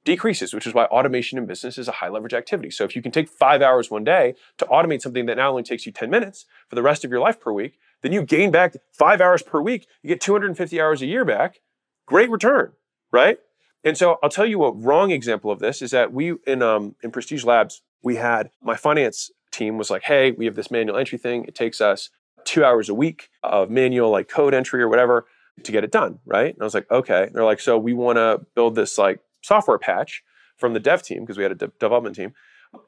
decreases, 0.06 0.54
which 0.54 0.68
is 0.68 0.74
why 0.74 0.86
automation 0.86 1.38
in 1.38 1.46
business 1.46 1.78
is 1.78 1.88
a 1.88 1.94
high 1.94 2.10
leverage 2.10 2.34
activity. 2.34 2.70
So 2.70 2.84
if 2.84 2.96
you 2.96 3.02
can 3.02 3.12
take 3.12 3.30
five 3.30 3.62
hours 3.62 3.90
one 3.90 4.04
day 4.04 4.36
to 4.58 4.66
automate 4.66 5.02
something 5.02 5.26
that 5.28 5.38
now 5.38 5.52
only 5.52 5.64
takes 5.64 5.86
you 5.86 5.92
10 5.92 6.10
minutes 6.10 6.46
for 6.68 6.76
the 6.76 6.82
rest 6.82 7.06
of 7.06 7.12
your 7.12 7.22
life 7.22 7.40
per 7.40 7.54
week, 7.54 7.80
then 8.02 8.12
you 8.12 8.22
gain 8.22 8.52
back 8.52 8.76
five 8.92 9.22
hours 9.22 9.42
per 9.42 9.62
week. 9.62 9.88
You 10.02 10.10
get 10.10 10.20
250 10.20 10.82
hours 10.82 11.02
a 11.02 11.06
year 11.06 11.24
back. 11.24 11.62
Great 12.06 12.30
return, 12.30 12.74
right? 13.14 13.38
And 13.86 13.98
so 13.98 14.20
I'll 14.22 14.30
tell 14.30 14.46
you 14.46 14.64
a 14.66 14.74
wrong 14.74 15.12
example 15.12 15.52
of 15.52 15.60
this 15.60 15.82
is 15.82 15.92
that 15.92 16.12
we 16.12 16.34
in 16.46 16.62
um, 16.62 16.96
in 17.02 17.12
Prestige 17.12 17.46
Labs 17.46 17.82
we 18.04 18.18
had 18.18 18.52
my 18.62 18.76
finance 18.76 19.32
team 19.52 19.78
was 19.78 19.90
like, 19.90 20.04
hey, 20.04 20.32
we 20.32 20.46
have 20.46 20.56
this 20.56 20.70
manual 20.70 20.98
entry 20.98 21.18
thing. 21.18 21.46
It 21.46 21.56
takes 21.56 21.80
us 21.80 22.10
two 22.46 22.64
hours 22.64 22.90
a 22.90 22.94
week 22.94 23.30
of 23.44 23.70
manual 23.70 24.10
like 24.10 24.28
code 24.28 24.54
entry 24.54 24.82
or 24.82 24.90
whatever 24.90 25.26
to 25.64 25.72
get 25.72 25.84
it 25.84 25.92
done, 25.92 26.20
right? 26.26 26.54
And 26.54 26.62
I 26.62 26.64
was 26.64 26.74
like, 26.74 26.90
okay. 26.90 27.24
And 27.24 27.36
they're 27.36 27.44
like, 27.44 27.60
so 27.60 27.78
we 27.78 27.94
want 27.94 28.18
to 28.18 28.42
build 28.56 28.76
this 28.76 28.98
like 28.98 29.20
software 29.42 29.78
patch 29.78 30.24
from 30.58 30.74
the 30.74 30.80
dev 30.80 31.04
team, 31.04 31.22
because 31.22 31.38
we 31.38 31.44
had 31.44 31.52
a 31.52 31.56
de- 31.56 31.72
development 31.80 32.16
team, 32.16 32.34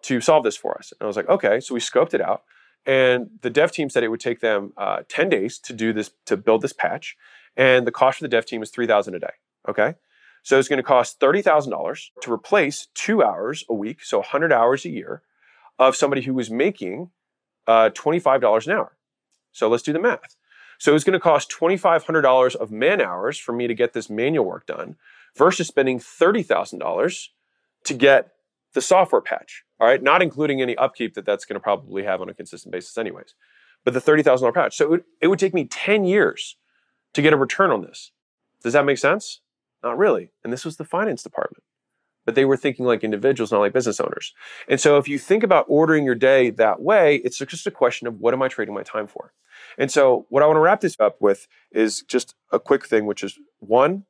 to 0.04 0.22
solve 0.22 0.44
this 0.44 0.58
for 0.58 0.78
us. 0.78 0.92
And 0.92 1.06
I 1.06 1.08
was 1.08 1.16
like, 1.16 1.30
okay. 1.30 1.60
So 1.60 1.74
we 1.74 1.80
scoped 1.80 2.14
it 2.14 2.22
out. 2.22 2.44
And 2.86 3.30
the 3.42 3.50
dev 3.50 3.72
team 3.72 3.90
said 3.90 4.04
it 4.04 4.10
would 4.10 4.20
take 4.20 4.42
them 4.42 4.74
uh, 4.78 5.02
10 5.10 5.30
days 5.30 5.60
to 5.60 5.74
do 5.74 5.94
this, 5.94 6.12
to 6.26 6.38
build 6.38 6.62
this 6.62 6.74
patch. 6.74 7.16
And 7.58 7.88
the 7.88 7.92
cost 7.92 8.20
for 8.20 8.24
the 8.24 8.30
dev 8.30 8.46
team 8.46 8.62
is 8.62 8.70
3000 8.70 9.16
a 9.16 9.20
day. 9.20 9.28
Okay. 9.68 9.96
So 10.44 10.60
it's 10.60 10.68
going 10.68 10.78
to 10.78 10.84
cost 10.84 11.20
$30,000 11.20 12.10
to 12.22 12.32
replace 12.32 12.88
two 12.94 13.24
hours 13.24 13.64
a 13.68 13.74
week, 13.74 14.04
so 14.04 14.20
100 14.20 14.54
hours 14.54 14.86
a 14.86 14.90
year 14.90 15.24
of 15.80 15.96
somebody 15.96 16.22
who 16.22 16.36
was 16.36 16.52
making 16.52 17.10
uh, 17.66 17.90
$25 17.90 18.68
an 18.68 18.74
hour. 18.74 18.95
So 19.56 19.70
let's 19.70 19.84
do 19.84 19.94
the 19.94 20.00
math. 20.00 20.36
So 20.78 20.94
it's 20.94 21.06
going 21.06 21.14
to 21.14 21.20
cost 21.20 21.50
$2,500 21.50 22.56
of 22.56 22.72
man 22.72 23.00
hours 23.00 23.40
for 23.40 23.54
me 23.54 23.68
to 23.68 23.74
get 23.74 23.94
this 23.94 24.10
manual 24.10 24.46
work 24.46 24.66
done 24.66 24.98
versus 25.38 25.68
spending 25.68 25.98
$30,000 25.98 27.28
to 27.86 27.94
get 27.94 28.32
the 28.74 28.82
software 28.82 29.22
patch. 29.22 29.64
All 29.80 29.88
right, 29.88 30.04
not 30.04 30.22
including 30.22 30.62
any 30.62 30.76
upkeep 30.76 31.14
that 31.14 31.26
that's 31.26 31.46
going 31.46 31.56
to 31.56 31.62
probably 31.62 32.04
have 32.04 32.22
on 32.22 32.28
a 32.28 32.34
consistent 32.34 32.74
basis, 32.74 32.98
anyways. 32.98 33.34
But 33.86 33.94
the 33.94 34.02
$30,000 34.02 34.54
patch. 34.54 34.76
So 34.76 34.84
it 34.84 34.90
would, 34.90 35.04
it 35.22 35.28
would 35.30 35.40
take 35.40 35.54
me 35.54 35.64
10 35.64 36.04
years 36.04 36.58
to 37.14 37.22
get 37.22 37.32
a 37.32 37.38
return 37.38 37.72
on 37.72 37.82
this. 37.82 38.12
Does 38.62 38.74
that 38.74 38.86
make 38.86 38.98
sense? 38.98 39.40
Not 39.82 39.98
really. 39.98 40.32
And 40.44 40.52
this 40.52 40.66
was 40.66 40.76
the 40.76 40.84
finance 40.84 41.24
department. 41.24 41.64
But 42.26 42.36
they 42.36 42.46
were 42.46 42.58
thinking 42.58 42.86
like 42.86 43.04
individuals, 43.04 43.52
not 43.52 43.60
like 43.60 43.74
business 43.74 44.00
owners. 44.00 44.34
And 44.68 44.80
so 44.80 44.98
if 44.98 45.08
you 45.08 45.20
think 45.20 45.44
about 45.44 45.66
ordering 45.68 46.06
your 46.06 46.16
day 46.16 46.50
that 46.50 46.82
way, 46.82 47.18
it's 47.18 47.38
just 47.38 47.68
a 47.68 47.72
question 47.72 48.08
of 48.08 48.20
what 48.20 48.34
am 48.34 48.42
I 48.42 48.48
trading 48.48 48.74
my 48.74 48.84
time 48.84 49.08
for? 49.08 49.34
And 49.78 49.92
so 49.92 50.26
what 50.30 50.42
I 50.42 50.48
want 50.48 50.58
to 50.58 50.62
wrap 50.62 50.82
this 50.82 51.00
up 51.00 51.18
with 51.22 51.48
is 51.72 52.02
just 52.02 52.36
a 52.52 52.60
quick 52.60 52.88
thing, 52.88 53.06
which 53.06 53.24
is 53.24 53.38
one, 53.60 54.06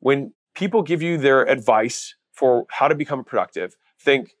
when 0.00 0.34
people 0.54 0.82
give 0.82 1.02
you 1.02 1.16
their 1.16 1.42
advice 1.48 2.14
for 2.32 2.66
how 2.68 2.88
to 2.88 2.94
become 2.94 3.24
productive, 3.24 3.76
think, 3.98 4.36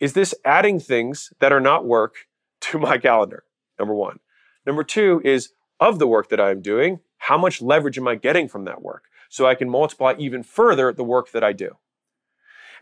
is 0.00 0.14
this 0.14 0.34
adding 0.44 0.80
things 0.80 1.32
that 1.38 1.52
are 1.52 1.60
not 1.60 1.86
work 1.86 2.26
to 2.60 2.78
my 2.78 2.98
calendar? 2.98 3.44
Number 3.78 3.94
one. 3.94 4.18
Number 4.66 4.82
two 4.82 5.20
is 5.24 5.50
of 5.78 5.98
the 5.98 6.08
work 6.08 6.28
that 6.30 6.40
I'm 6.40 6.62
doing, 6.62 7.00
how 7.18 7.38
much 7.38 7.62
leverage 7.62 7.98
am 7.98 8.08
I 8.08 8.16
getting 8.16 8.48
from 8.48 8.64
that 8.64 8.82
work? 8.82 9.04
So 9.28 9.46
I 9.46 9.54
can 9.54 9.68
multiply 9.68 10.14
even 10.18 10.42
further 10.42 10.92
the 10.92 11.04
work 11.04 11.32
that 11.32 11.44
I 11.44 11.52
do. 11.52 11.76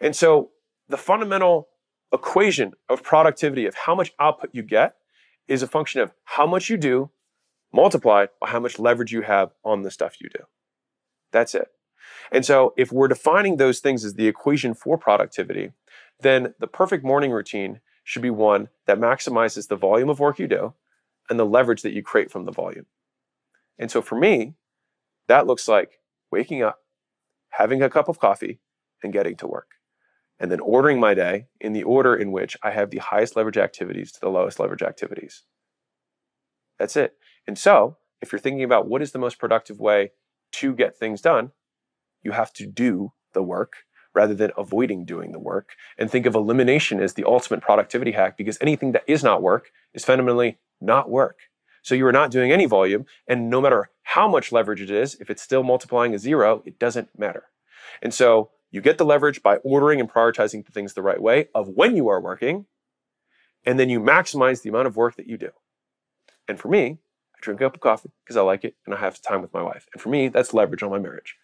And 0.03 0.15
so 0.15 0.51
the 0.89 0.99
fundamental 0.99 1.69
equation 2.13 2.73
of 2.91 3.03
productivity 3.03 3.65
of 3.65 3.75
how 3.75 3.95
much 3.95 4.13
output 4.19 4.51
you 4.53 4.63
get 4.63 4.97
is 5.49 5.63
a 5.63 5.69
function 5.69 6.01
of 6.01 6.13
how 6.25 6.47
much 6.47 6.69
you 6.69 6.77
do 6.77 7.11
multiplied 7.73 8.29
by 8.41 8.49
how 8.49 8.61
much 8.61 8.79
leverage 8.79 9.13
you 9.13 9.23
have 9.23 9.53
on 9.65 9.83
the 9.83 9.91
stuff 9.91 10.21
you 10.21 10.29
do. 10.29 10.45
That's 11.31 11.55
it. 11.55 11.69
And 12.31 12.45
so 12.45 12.75
if 12.77 12.93
we're 12.93 13.09
defining 13.09 13.57
those 13.57 13.79
things 13.79 14.05
as 14.05 14.15
the 14.15 14.27
equation 14.27 14.75
for 14.75 14.99
productivity, 14.99 15.73
then 16.21 16.55
the 16.59 16.67
perfect 16.67 17.05
morning 17.05 17.31
routine 17.31 17.81
should 18.05 18.23
be 18.23 18.31
one 18.31 18.69
that 18.87 18.99
maximizes 18.99 19.69
the 19.69 19.77
volume 19.77 20.11
of 20.11 20.21
work 20.21 20.39
you 20.39 20.49
do 20.49 20.75
and 21.31 21.39
the 21.39 21.47
leverage 21.47 21.83
that 21.83 21.93
you 21.93 22.03
create 22.03 22.31
from 22.31 22.45
the 22.45 22.53
volume. 22.53 22.87
And 23.79 23.91
so 23.91 24.03
for 24.03 24.19
me, 24.19 24.55
that 25.29 25.47
looks 25.47 25.69
like 25.69 26.01
waking 26.31 26.63
up, 26.63 26.81
having 27.51 27.83
a 27.83 27.89
cup 27.89 28.09
of 28.09 28.19
coffee, 28.19 28.59
and 29.03 29.13
getting 29.13 29.37
to 29.37 29.47
work. 29.47 29.69
And 30.43 30.51
then 30.51 30.61
ordering 30.61 30.99
my 30.99 31.15
day 31.15 31.47
in 31.61 31.73
the 31.73 31.85
order 31.85 32.17
in 32.17 32.33
which 32.33 32.57
I 32.65 32.73
have 32.73 32.91
the 32.91 32.99
highest 32.99 33.37
leverage 33.37 33.57
activities 33.57 34.11
to 34.13 34.21
the 34.21 34.29
lowest 34.29 34.59
leverage 34.59 34.83
activities. 34.83 35.45
That's 36.81 36.97
it. 36.97 37.15
And 37.47 37.57
so, 37.57 37.97
if 38.21 38.33
you're 38.33 38.41
thinking 38.41 38.65
about 38.65 38.89
what 38.89 39.03
is 39.03 39.13
the 39.13 39.21
most 39.21 39.39
productive 39.39 39.79
way 39.79 40.11
to 40.55 40.75
get 40.75 40.97
things 40.97 41.21
done, 41.21 41.53
you 42.25 42.33
have 42.33 42.53
to 42.55 42.67
do 42.67 43.13
the 43.35 43.43
work 43.43 43.85
rather 44.15 44.35
than 44.35 44.51
avoiding 44.59 45.05
doing 45.05 45.31
the 45.31 45.39
work 45.39 45.71
and 45.97 46.11
think 46.11 46.27
of 46.27 46.35
elimination 46.35 47.01
as 47.01 47.15
the 47.15 47.25
ultimate 47.25 47.63
productivity 47.63 48.11
hack 48.11 48.37
because 48.37 48.59
anything 48.61 48.93
that 48.93 49.05
is 49.07 49.23
not 49.23 49.43
work 49.43 49.71
is 49.95 50.05
fundamentally 50.05 50.59
not 50.81 51.09
work. 51.09 51.39
So 51.83 51.95
you 51.95 52.07
are 52.07 52.13
not 52.13 52.33
doing 52.33 52.51
any 52.51 52.67
volume, 52.67 53.07
and 53.29 53.49
no 53.49 53.61
matter 53.61 53.91
how 54.03 54.29
much 54.29 54.51
leverage 54.51 54.81
it 54.81 54.91
is, 54.91 55.15
if 55.21 55.31
it's 55.31 55.43
still 55.43 55.63
multiplying 55.63 56.15
a 56.15 56.19
zero, 56.19 56.63
it 56.67 56.81
doesn't 56.81 57.17
matter. 57.17 57.45
And 58.01 58.13
so 58.13 58.51
you 58.73 58.81
get 58.81 58.99
the 58.99 59.05
leverage 59.05 59.43
by 59.43 59.57
ordering 59.57 60.01
and 60.01 60.11
prioritizing 60.11 60.67
things 60.67 60.95
the 60.95 61.03
right 61.03 61.21
way 61.21 61.49
of 61.55 61.69
when 61.69 61.95
you 61.95 62.09
are 62.09 62.21
working, 62.21 62.67
and 63.65 63.79
then 63.79 63.89
you 63.89 64.01
maximize 64.01 64.63
the 64.63 64.71
amount 64.71 64.89
of 64.89 64.97
work 64.97 65.15
that 65.17 65.29
you 65.29 65.37
do. 65.37 65.51
And 66.49 66.59
for 66.59 66.69
me, 66.69 66.99
I 67.37 67.39
drink 67.41 67.61
a 67.61 67.65
cup 67.65 67.75
of 67.75 67.81
coffee 67.81 68.11
because 68.25 68.37
I 68.37 68.41
like 68.41 68.65
it 68.65 68.75
and 68.87 68.95
I 68.95 68.99
have 68.99 69.21
time 69.21 69.43
with 69.43 69.53
my 69.53 69.63
wife. 69.63 69.87
And 69.93 70.01
for 70.01 70.09
me, 70.09 70.29
that's 70.29 70.53
leverage 70.53 70.83
on 70.83 70.91
my 70.91 70.99
marriage. 70.99 71.37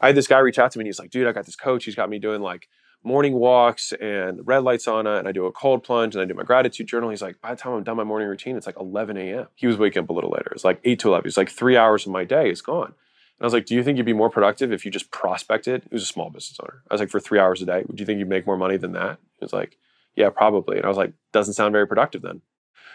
I 0.00 0.08
had 0.08 0.16
this 0.16 0.26
guy 0.26 0.38
reach 0.38 0.58
out 0.58 0.72
to 0.72 0.78
me 0.78 0.82
and 0.82 0.86
he's 0.88 0.98
like, 0.98 1.10
dude, 1.10 1.26
I 1.26 1.32
got 1.32 1.46
this 1.46 1.56
coach. 1.56 1.84
He's 1.84 1.94
got 1.94 2.10
me 2.10 2.18
doing 2.18 2.42
like 2.42 2.68
morning 3.02 3.34
walks 3.34 3.92
and 3.92 4.46
red 4.46 4.62
light 4.62 4.80
sauna 4.80 5.18
and 5.18 5.28
I 5.28 5.32
do 5.32 5.46
a 5.46 5.52
cold 5.52 5.84
plunge 5.84 6.14
and 6.14 6.22
I 6.22 6.26
do 6.26 6.34
my 6.34 6.42
gratitude 6.42 6.86
journal. 6.86 7.10
He's 7.10 7.22
like, 7.22 7.40
by 7.40 7.50
the 7.50 7.56
time 7.56 7.72
I'm 7.72 7.84
done 7.84 7.96
my 7.96 8.04
morning 8.04 8.28
routine, 8.28 8.56
it's 8.56 8.66
like 8.66 8.78
11 8.78 9.16
a.m. 9.16 9.46
He 9.54 9.66
was 9.66 9.78
waking 9.78 10.02
up 10.02 10.10
a 10.10 10.12
little 10.12 10.30
later. 10.30 10.50
It's 10.52 10.64
like 10.64 10.80
8 10.84 10.98
to 11.00 11.08
11. 11.08 11.28
It's 11.28 11.36
like 11.36 11.50
three 11.50 11.76
hours 11.76 12.06
of 12.06 12.12
my 12.12 12.24
day 12.24 12.50
is 12.50 12.60
gone. 12.60 12.94
And 13.40 13.44
I 13.44 13.46
was 13.46 13.54
like, 13.54 13.64
do 13.64 13.74
you 13.74 13.82
think 13.82 13.96
you'd 13.96 14.04
be 14.04 14.12
more 14.12 14.28
productive 14.28 14.70
if 14.70 14.84
you 14.84 14.90
just 14.90 15.10
prospected? 15.10 15.84
He 15.84 15.94
was 15.94 16.02
a 16.02 16.06
small 16.06 16.28
business 16.28 16.58
owner. 16.62 16.82
I 16.90 16.94
was 16.94 17.00
like, 17.00 17.08
for 17.08 17.20
three 17.20 17.38
hours 17.38 17.62
a 17.62 17.64
day, 17.64 17.84
would 17.86 17.98
you 17.98 18.04
think 18.04 18.18
you'd 18.18 18.28
make 18.28 18.46
more 18.46 18.58
money 18.58 18.76
than 18.76 18.92
that? 18.92 19.18
He 19.38 19.44
was 19.44 19.52
like, 19.54 19.78
yeah, 20.14 20.28
probably. 20.28 20.76
And 20.76 20.84
I 20.84 20.88
was 20.88 20.98
like, 20.98 21.14
doesn't 21.32 21.54
sound 21.54 21.72
very 21.72 21.86
productive 21.86 22.20
then. 22.20 22.42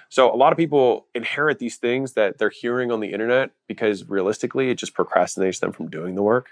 So 0.09 0.31
a 0.31 0.37
lot 0.37 0.53
of 0.53 0.57
people 0.57 1.07
inherit 1.15 1.57
these 1.57 1.77
things 1.77 2.13
that 2.13 2.37
they're 2.37 2.51
hearing 2.51 2.91
on 2.91 2.99
the 2.99 3.11
internet 3.11 3.51
because 3.67 4.07
realistically, 4.07 4.69
it 4.69 4.75
just 4.77 4.93
procrastinates 4.93 5.59
them 5.59 5.71
from 5.71 5.89
doing 5.89 6.13
the 6.13 6.21
work. 6.21 6.49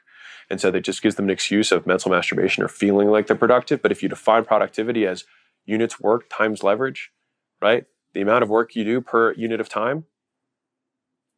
And 0.49 0.59
so 0.59 0.71
that 0.71 0.81
just 0.81 1.03
gives 1.03 1.15
them 1.15 1.25
an 1.25 1.31
excuse 1.31 1.71
of 1.71 1.85
mental 1.85 2.09
masturbation 2.09 2.63
or 2.63 2.67
feeling 2.67 3.09
like 3.09 3.27
they're 3.27 3.35
productive. 3.35 3.83
But 3.83 3.91
if 3.91 4.01
you 4.01 4.09
define 4.09 4.43
productivity 4.43 5.05
as 5.05 5.23
units 5.65 5.99
work 5.99 6.25
times 6.29 6.63
leverage, 6.63 7.11
right? 7.61 7.85
The 8.13 8.21
amount 8.21 8.41
of 8.41 8.49
work 8.49 8.75
you 8.75 8.83
do 8.83 9.01
per 9.01 9.33
unit 9.33 9.61
of 9.61 9.69
time, 9.69 10.05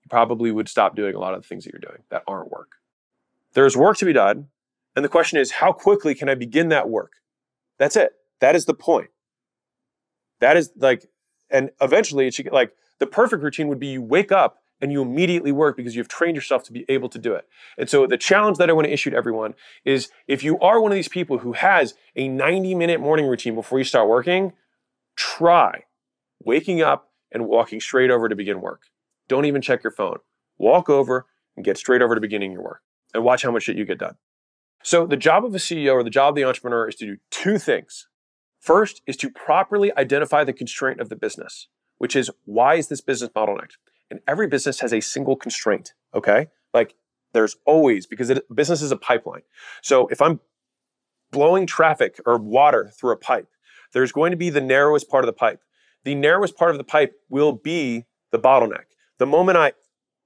you 0.06 0.10
probably 0.10 0.52
would 0.52 0.70
stop 0.70 0.96
doing 0.96 1.16
a 1.16 1.20
lot 1.20 1.34
of 1.34 1.42
the 1.42 1.48
things 1.48 1.64
that 1.66 1.74
you're 1.74 1.80
doing 1.80 2.04
that 2.10 2.24
aren't 2.28 2.52
work. 2.52 2.74
There's 3.54 3.76
work 3.76 3.98
to 3.98 4.06
be 4.06 4.14
done. 4.14 4.50
And 4.96 5.04
the 5.04 5.10
question 5.10 5.40
is, 5.40 5.52
how 5.52 5.72
quickly 5.72 6.16
can 6.16 6.30
I 6.30 6.36
begin 6.36 6.70
that 6.70 6.90
work? 6.90 7.14
That's 7.78 7.96
it. 7.96 8.14
That 8.40 8.56
is 8.56 8.66
the 8.66 8.74
point. 8.74 9.10
That 10.40 10.58
is 10.58 10.72
like, 10.78 11.06
and 11.50 11.72
eventually 11.82 12.28
it 12.28 12.34
should 12.34 12.44
get 12.44 12.54
like 12.54 12.74
the 13.00 13.08
perfect 13.08 13.44
routine 13.44 13.68
would 13.68 13.80
be 13.80 13.88
you 13.88 14.02
wake 14.02 14.32
up 14.32 14.62
and 14.82 14.92
you 14.92 15.02
immediately 15.02 15.52
work 15.52 15.78
because 15.78 15.96
you've 15.96 16.08
trained 16.08 16.36
yourself 16.36 16.64
to 16.64 16.74
be 16.74 16.86
able 16.90 17.10
to 17.10 17.18
do 17.18 17.34
it. 17.34 17.48
And 17.78 17.90
so 17.90 18.06
the 18.06 18.18
challenge 18.18 18.58
that 18.58 18.70
I 18.70 18.74
want 18.74 18.86
to 18.86 18.94
issue 18.94 19.10
to 19.10 19.18
everyone 19.18 19.56
is 19.84 20.10
if 20.28 20.44
you 20.44 20.60
are 20.60 20.82
one 20.82 20.92
of 20.92 20.96
these 20.96 21.08
people 21.08 21.40
who 21.40 21.54
has 21.54 21.96
a 22.16 22.28
90 22.28 22.76
minute 22.76 23.00
morning 23.00 23.26
routine 23.26 23.56
before 23.56 23.80
you 23.80 23.86
start 23.86 24.08
working, 24.08 24.54
try 25.16 25.84
waking 26.44 26.82
up 26.82 27.10
and 27.32 27.48
walking 27.48 27.80
straight 27.80 28.12
over 28.12 28.30
to 28.30 28.36
begin 28.36 28.62
work. 28.62 28.84
Don't 29.28 29.46
even 29.46 29.62
check 29.62 29.84
your 29.84 29.92
phone. 29.92 30.18
Walk 30.58 30.90
over 30.90 31.26
and 31.56 31.66
get 31.66 31.78
straight 31.78 32.02
over 32.02 32.16
to 32.16 32.22
beginning 32.22 32.52
your 32.52 32.64
work 32.64 32.82
and 33.14 33.24
watch 33.24 33.44
how 33.44 33.52
much 33.52 33.64
shit 33.64 33.78
you 33.78 33.86
get 33.86 34.00
done. 34.00 34.16
So 34.84 35.08
the 35.08 35.18
job 35.18 35.44
of 35.46 35.56
a 35.56 35.58
CEO 35.58 35.94
or 35.94 36.04
the 36.04 36.10
job 36.10 36.30
of 36.30 36.36
the 36.36 36.44
entrepreneur 36.44 36.88
is 36.88 36.96
to 36.96 37.06
do 37.06 37.18
two 37.32 37.58
things. 37.58 38.08
First 38.60 39.02
is 39.08 39.18
to 39.18 39.30
properly 39.30 39.96
identify 39.98 40.44
the 40.44 40.54
constraint 40.54 41.00
of 41.00 41.10
the 41.10 41.16
business, 41.16 41.68
which 41.98 42.16
is 42.16 42.30
why 42.46 42.76
is 42.76 42.88
this 42.88 43.02
business 43.02 43.32
bottlenecked? 43.36 43.78
And 44.12 44.20
every 44.28 44.48
business 44.48 44.82
has 44.82 44.94
a 44.94 45.02
single 45.02 45.36
constraint, 45.36 45.94
okay? 46.14 46.48
Like 46.74 46.96
there's 47.34 47.56
always, 47.66 48.06
because 48.06 48.30
it, 48.30 48.44
business 48.54 48.82
is 48.82 48.92
a 48.92 48.98
pipeline. 48.98 49.42
So 49.82 50.08
if 50.08 50.22
I'm 50.22 50.40
blowing 51.32 51.66
traffic 51.66 52.20
or 52.26 52.38
water 52.38 52.92
through 52.98 53.12
a 53.14 53.18
pipe, 53.18 53.48
there's 53.94 54.12
going 54.12 54.32
to 54.32 54.38
be 54.38 54.50
the 54.50 54.62
narrowest 54.62 55.10
part 55.10 55.24
of 55.24 55.28
the 55.28 55.34
pipe. 55.34 55.62
The 56.04 56.16
narrowest 56.16 56.56
part 56.56 56.72
of 56.72 56.78
the 56.78 56.84
pipe 56.84 57.14
will 57.30 57.54
be 57.54 58.06
the 58.32 58.40
bottleneck. 58.40 58.86
The 59.18 59.26
moment 59.26 59.58
I 59.58 59.74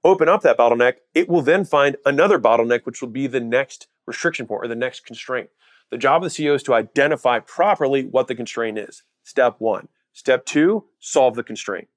open 0.03 0.29
up 0.29 0.41
that 0.41 0.57
bottleneck, 0.57 0.95
it 1.13 1.29
will 1.29 1.41
then 1.41 1.65
find 1.65 1.97
another 2.05 2.39
bottleneck, 2.39 2.85
which 2.85 3.01
will 3.01 3.09
be 3.09 3.27
the 3.27 3.39
next 3.39 3.87
restriction 4.07 4.47
point 4.47 4.63
or 4.63 4.67
the 4.67 4.75
next 4.75 5.05
constraint. 5.05 5.49
The 5.91 5.97
job 5.97 6.23
of 6.23 6.31
the 6.31 6.43
CEO 6.43 6.55
is 6.55 6.63
to 6.63 6.73
identify 6.73 7.39
properly 7.39 8.03
what 8.05 8.27
the 8.27 8.35
constraint 8.35 8.77
is. 8.77 9.03
Step 9.23 9.55
one. 9.59 9.87
Step 10.13 10.45
two, 10.45 10.85
solve 10.99 11.35
the 11.35 11.43
constraint. 11.43 11.87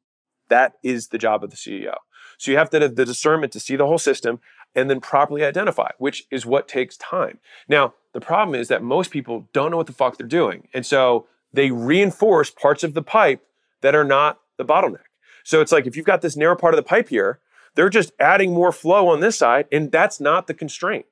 That 0.49 0.75
is 0.83 1.09
the 1.09 1.19
job 1.19 1.43
of 1.43 1.51
the 1.51 1.57
CEO. 1.57 1.95
So 2.39 2.51
you 2.51 2.59
have 2.59 2.71
to 2.71 2.81
have 2.81 2.97
the 2.97 3.05
discernment 3.05 3.53
to 3.53 3.61
see 3.61 3.77
the 3.77 3.87
whole 3.87 3.99
system 3.99 4.41
and 4.75 4.91
then 4.91 5.01
properly 5.01 5.45
identify, 5.45 5.91
which 5.99 6.27
is 6.31 6.47
what 6.47 6.69
takes 6.69 6.97
time. 6.97 7.39
Now, 7.69 7.95
the 8.13 8.21
problem 8.21 8.55
is 8.59 8.69
that 8.69 8.83
most 8.83 9.11
people 9.11 9.49
don't 9.53 9.71
know 9.71 9.77
what 9.77 9.87
the 9.87 9.93
fuck 9.93 10.19
they're 10.19 10.27
doing. 10.27 10.69
And 10.75 10.85
so 10.85 11.27
they 11.53 11.71
reinforce 11.71 12.51
parts 12.51 12.83
of 12.83 12.95
the 12.95 13.03
pipe 13.03 13.47
that 13.81 13.95
are 13.95 14.05
not 14.05 14.41
the 14.59 14.65
bottleneck. 14.65 15.05
So 15.45 15.61
it's 15.61 15.73
like 15.73 15.87
if 15.87 15.97
you've 15.97 16.07
got 16.07 16.23
this 16.23 16.37
narrow 16.37 16.57
part 16.57 16.75
of 16.75 16.77
the 16.77 16.83
pipe 16.83 17.09
here, 17.09 17.41
they're 17.75 17.89
just 17.89 18.13
adding 18.21 18.53
more 18.53 18.73
flow 18.73 19.09
on 19.09 19.21
this 19.21 19.39
side, 19.39 19.67
and 19.73 19.91
that's 19.91 20.21
not 20.21 20.47
the 20.47 20.55
constraint. 20.55 21.07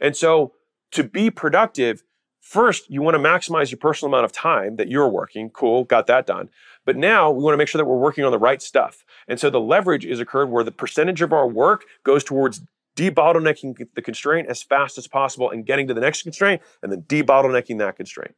And 0.00 0.16
so 0.16 0.52
to 0.92 1.04
be 1.04 1.30
productive, 1.30 2.02
first 2.40 2.88
you 2.88 3.02
want 3.02 3.14
to 3.14 3.18
maximize 3.18 3.70
your 3.70 3.78
personal 3.78 4.12
amount 4.12 4.24
of 4.24 4.32
time 4.32 4.76
that 4.76 4.88
you're 4.88 5.08
working. 5.08 5.50
Cool, 5.50 5.84
got 5.84 6.06
that 6.06 6.26
done. 6.26 6.48
But 6.84 6.96
now 6.96 7.30
we 7.30 7.42
want 7.42 7.54
to 7.54 7.58
make 7.58 7.68
sure 7.68 7.78
that 7.78 7.84
we're 7.84 7.98
working 7.98 8.24
on 8.24 8.32
the 8.32 8.38
right 8.38 8.62
stuff. 8.62 9.04
And 9.28 9.38
so 9.38 9.50
the 9.50 9.60
leverage 9.60 10.06
is 10.06 10.20
occurred 10.20 10.50
where 10.50 10.64
the 10.64 10.72
percentage 10.72 11.20
of 11.20 11.32
our 11.32 11.48
work 11.48 11.84
goes 12.04 12.24
towards 12.24 12.62
debottlenecking 12.96 13.88
the 13.94 14.02
constraint 14.02 14.48
as 14.48 14.62
fast 14.62 14.96
as 14.96 15.06
possible 15.06 15.50
and 15.50 15.66
getting 15.66 15.86
to 15.88 15.94
the 15.94 16.00
next 16.00 16.22
constraint 16.22 16.62
and 16.82 16.90
then 16.90 17.02
debottlenecking 17.02 17.78
that 17.78 17.96
constraint. 17.96 18.34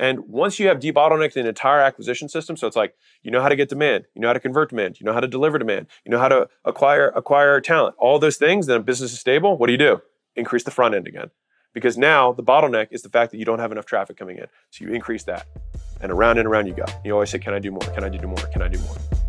And 0.00 0.20
once 0.20 0.58
you 0.58 0.66
have 0.68 0.80
debottlenecked 0.80 1.34
the 1.34 1.46
entire 1.46 1.80
acquisition 1.80 2.30
system, 2.30 2.56
so 2.56 2.66
it's 2.66 2.74
like 2.74 2.94
you 3.22 3.30
know 3.30 3.42
how 3.42 3.50
to 3.50 3.54
get 3.54 3.68
demand, 3.68 4.06
you 4.14 4.22
know 4.22 4.28
how 4.28 4.32
to 4.32 4.40
convert 4.40 4.70
demand, 4.70 4.98
you 4.98 5.04
know 5.04 5.12
how 5.12 5.20
to 5.20 5.28
deliver 5.28 5.58
demand, 5.58 5.88
you 6.06 6.10
know 6.10 6.18
how 6.18 6.28
to 6.28 6.48
acquire 6.64 7.10
acquire 7.10 7.60
talent, 7.60 7.94
all 7.98 8.18
those 8.18 8.38
things, 8.38 8.66
then 8.66 8.78
a 8.78 8.82
business 8.82 9.12
is 9.12 9.20
stable. 9.20 9.58
What 9.58 9.66
do 9.66 9.72
you 9.72 9.78
do? 9.78 10.00
Increase 10.36 10.64
the 10.64 10.70
front 10.70 10.94
end 10.94 11.06
again. 11.06 11.30
Because 11.74 11.98
now 11.98 12.32
the 12.32 12.42
bottleneck 12.42 12.88
is 12.90 13.02
the 13.02 13.10
fact 13.10 13.30
that 13.32 13.36
you 13.36 13.44
don't 13.44 13.58
have 13.58 13.72
enough 13.72 13.84
traffic 13.84 14.16
coming 14.16 14.38
in. 14.38 14.46
So 14.70 14.86
you 14.86 14.92
increase 14.92 15.24
that. 15.24 15.46
And 16.00 16.10
around 16.10 16.38
and 16.38 16.48
around 16.48 16.66
you 16.66 16.72
go. 16.72 16.86
You 17.04 17.12
always 17.12 17.28
say, 17.28 17.38
Can 17.38 17.52
I 17.52 17.58
do 17.58 17.70
more? 17.70 17.82
Can 17.92 18.02
I 18.02 18.08
do 18.08 18.26
more? 18.26 18.38
Can 18.38 18.62
I 18.62 18.68
do 18.68 18.78
more? 18.78 19.19